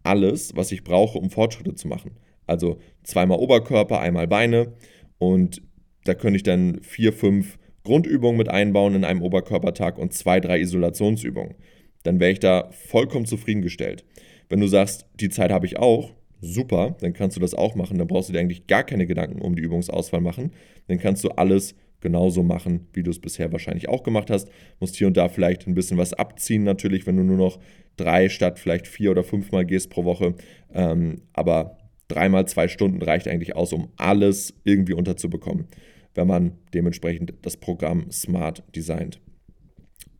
Alles, 0.02 0.56
was 0.56 0.72
ich 0.72 0.84
brauche, 0.84 1.18
um 1.18 1.30
Fortschritte 1.30 1.74
zu 1.74 1.88
machen. 1.88 2.12
Also 2.46 2.78
zweimal 3.02 3.38
Oberkörper, 3.38 4.00
einmal 4.00 4.26
Beine. 4.26 4.72
Und 5.18 5.62
da 6.04 6.14
könnte 6.14 6.36
ich 6.36 6.42
dann 6.42 6.80
vier, 6.82 7.12
fünf 7.12 7.58
Grundübungen 7.84 8.38
mit 8.38 8.48
einbauen 8.48 8.94
in 8.94 9.04
einem 9.04 9.22
Oberkörpertag 9.22 9.98
und 9.98 10.12
zwei, 10.12 10.40
drei 10.40 10.60
Isolationsübungen. 10.60 11.54
Dann 12.02 12.18
wäre 12.20 12.32
ich 12.32 12.40
da 12.40 12.70
vollkommen 12.72 13.26
zufriedengestellt. 13.26 14.04
Wenn 14.48 14.60
du 14.60 14.66
sagst, 14.66 15.06
die 15.20 15.28
Zeit 15.28 15.50
habe 15.50 15.66
ich 15.66 15.78
auch, 15.78 16.12
super, 16.40 16.96
dann 17.00 17.12
kannst 17.12 17.36
du 17.36 17.40
das 17.40 17.54
auch 17.54 17.74
machen. 17.74 17.98
Dann 17.98 18.08
brauchst 18.08 18.28
du 18.28 18.32
dir 18.32 18.40
eigentlich 18.40 18.66
gar 18.66 18.84
keine 18.84 19.06
Gedanken 19.06 19.40
um 19.40 19.54
die 19.54 19.62
Übungsauswahl 19.62 20.20
machen. 20.20 20.52
Dann 20.88 20.98
kannst 20.98 21.22
du 21.24 21.28
alles 21.30 21.74
genauso 22.00 22.42
machen, 22.42 22.88
wie 22.92 23.02
du 23.02 23.10
es 23.10 23.20
bisher 23.20 23.52
wahrscheinlich 23.52 23.88
auch 23.88 24.02
gemacht 24.02 24.30
hast. 24.30 24.48
Musst 24.78 24.96
hier 24.96 25.06
und 25.06 25.16
da 25.16 25.28
vielleicht 25.28 25.66
ein 25.66 25.74
bisschen 25.74 25.98
was 25.98 26.12
abziehen, 26.12 26.64
natürlich, 26.64 27.06
wenn 27.06 27.16
du 27.16 27.22
nur 27.22 27.36
noch 27.36 27.58
drei 27.96 28.28
statt 28.28 28.58
vielleicht 28.58 28.86
vier 28.86 29.10
oder 29.10 29.22
fünfmal 29.22 29.64
gehst 29.64 29.90
pro 29.90 30.04
Woche. 30.04 30.34
Ähm, 30.72 31.22
aber 31.32 31.78
dreimal 32.08 32.46
zwei 32.46 32.68
Stunden 32.68 33.02
reicht 33.02 33.28
eigentlich 33.28 33.54
aus, 33.54 33.72
um 33.72 33.88
alles 33.96 34.54
irgendwie 34.64 34.94
unterzubekommen, 34.94 35.66
wenn 36.14 36.26
man 36.26 36.52
dementsprechend 36.74 37.34
das 37.42 37.56
Programm 37.56 38.10
smart 38.10 38.62
designt. 38.74 39.20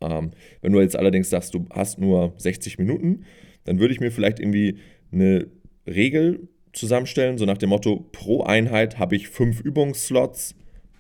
Ähm, 0.01 0.31
wenn 0.63 0.73
du 0.73 0.81
jetzt 0.81 0.97
allerdings 0.97 1.31
sagst, 1.31 1.55
du 1.55 1.67
hast 1.71 1.99
nur 1.99 2.35
60 2.37 2.79
Minuten, 2.79 3.25
dann 3.65 3.79
würde 3.79 3.93
ich 3.93 4.01
mir 4.01 4.11
vielleicht 4.11 4.41
irgendwie 4.41 4.79
eine 5.13 5.49
Regel 5.87 6.49
zusammenstellen, 6.73 7.39
so 7.39 7.45
nach 7.45 7.59
dem 7.59 7.71
Motto, 7.71 8.09
pro 8.13 8.43
Einheit 8.43 8.99
habe 8.99 9.17
ich 9.17 9.29
fünf 9.29 9.61
Übungsslots, 9.61 10.55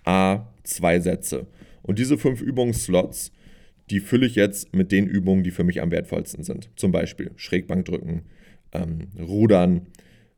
a 0.04 0.49
zwei 0.62 1.00
Sätze. 1.00 1.46
Und 1.82 1.98
diese 1.98 2.18
fünf 2.18 2.40
Übungsslots, 2.40 3.32
die 3.90 4.00
fülle 4.00 4.26
ich 4.26 4.34
jetzt 4.34 4.74
mit 4.74 4.92
den 4.92 5.06
Übungen, 5.06 5.42
die 5.42 5.50
für 5.50 5.64
mich 5.64 5.80
am 5.80 5.90
wertvollsten 5.90 6.44
sind. 6.44 6.70
Zum 6.76 6.92
Beispiel 6.92 7.32
Schrägbankdrücken, 7.36 8.22
ähm, 8.72 9.08
Rudern, 9.18 9.86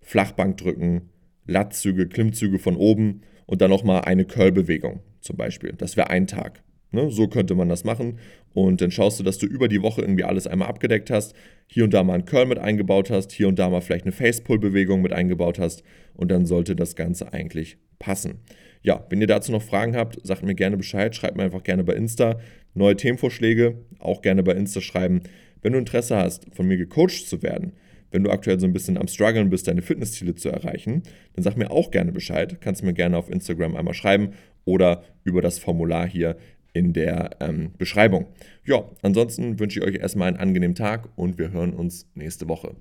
Flachbankdrücken, 0.00 1.10
Latzüge, 1.46 2.08
Klimmzüge 2.08 2.58
von 2.58 2.76
oben 2.76 3.22
und 3.46 3.60
dann 3.60 3.70
nochmal 3.70 4.02
eine 4.02 4.24
Curlbewegung 4.24 5.00
zum 5.20 5.36
Beispiel. 5.36 5.74
Das 5.76 5.96
wäre 5.96 6.10
ein 6.10 6.26
Tag. 6.26 6.62
Ne? 6.90 7.10
So 7.10 7.28
könnte 7.28 7.54
man 7.54 7.68
das 7.68 7.84
machen. 7.84 8.18
Und 8.54 8.80
dann 8.80 8.90
schaust 8.90 9.18
du, 9.18 9.24
dass 9.24 9.38
du 9.38 9.46
über 9.46 9.68
die 9.68 9.82
Woche 9.82 10.02
irgendwie 10.02 10.24
alles 10.24 10.46
einmal 10.46 10.68
abgedeckt 10.68 11.10
hast, 11.10 11.34
hier 11.66 11.84
und 11.84 11.94
da 11.94 12.02
mal 12.02 12.14
einen 12.14 12.24
Curl 12.24 12.46
mit 12.46 12.58
eingebaut 12.58 13.10
hast, 13.10 13.32
hier 13.32 13.48
und 13.48 13.58
da 13.58 13.70
mal 13.70 13.80
vielleicht 13.80 14.04
eine 14.04 14.12
Facepull-Bewegung 14.12 15.00
mit 15.00 15.12
eingebaut 15.12 15.58
hast 15.58 15.82
und 16.14 16.30
dann 16.30 16.44
sollte 16.44 16.76
das 16.76 16.96
Ganze 16.96 17.32
eigentlich 17.32 17.78
passen. 17.98 18.40
Ja, 18.82 19.06
wenn 19.08 19.20
ihr 19.20 19.26
dazu 19.26 19.52
noch 19.52 19.62
Fragen 19.62 19.96
habt, 19.96 20.18
sagt 20.26 20.42
mir 20.42 20.54
gerne 20.54 20.76
Bescheid, 20.76 21.14
schreibt 21.14 21.36
mir 21.36 21.44
einfach 21.44 21.62
gerne 21.62 21.84
bei 21.84 21.94
Insta. 21.94 22.38
Neue 22.74 22.96
Themenvorschläge, 22.96 23.76
auch 24.00 24.22
gerne 24.22 24.42
bei 24.42 24.52
Insta 24.52 24.80
schreiben. 24.80 25.22
Wenn 25.62 25.72
du 25.72 25.78
Interesse 25.78 26.16
hast, 26.16 26.52
von 26.54 26.66
mir 26.66 26.76
gecoacht 26.76 27.28
zu 27.28 27.42
werden, 27.42 27.72
wenn 28.10 28.24
du 28.24 28.30
aktuell 28.30 28.60
so 28.60 28.66
ein 28.66 28.72
bisschen 28.72 28.98
am 28.98 29.08
struggeln 29.08 29.48
bist, 29.48 29.68
deine 29.68 29.82
Fitnessziele 29.82 30.34
zu 30.34 30.50
erreichen, 30.50 31.02
dann 31.34 31.42
sag 31.44 31.56
mir 31.56 31.70
auch 31.70 31.90
gerne 31.90 32.12
Bescheid. 32.12 32.60
Kannst 32.60 32.82
mir 32.82 32.92
gerne 32.92 33.16
auf 33.16 33.30
Instagram 33.30 33.76
einmal 33.76 33.94
schreiben 33.94 34.32
oder 34.64 35.02
über 35.24 35.40
das 35.40 35.58
Formular 35.58 36.06
hier 36.06 36.36
in 36.72 36.92
der 36.92 37.30
ähm, 37.40 37.72
Beschreibung. 37.78 38.26
Ja, 38.64 38.84
ansonsten 39.02 39.58
wünsche 39.58 39.80
ich 39.80 39.86
euch 39.86 39.96
erstmal 39.96 40.28
einen 40.28 40.36
angenehmen 40.38 40.74
Tag 40.74 41.08
und 41.16 41.38
wir 41.38 41.50
hören 41.52 41.74
uns 41.74 42.08
nächste 42.14 42.48
Woche. 42.48 42.76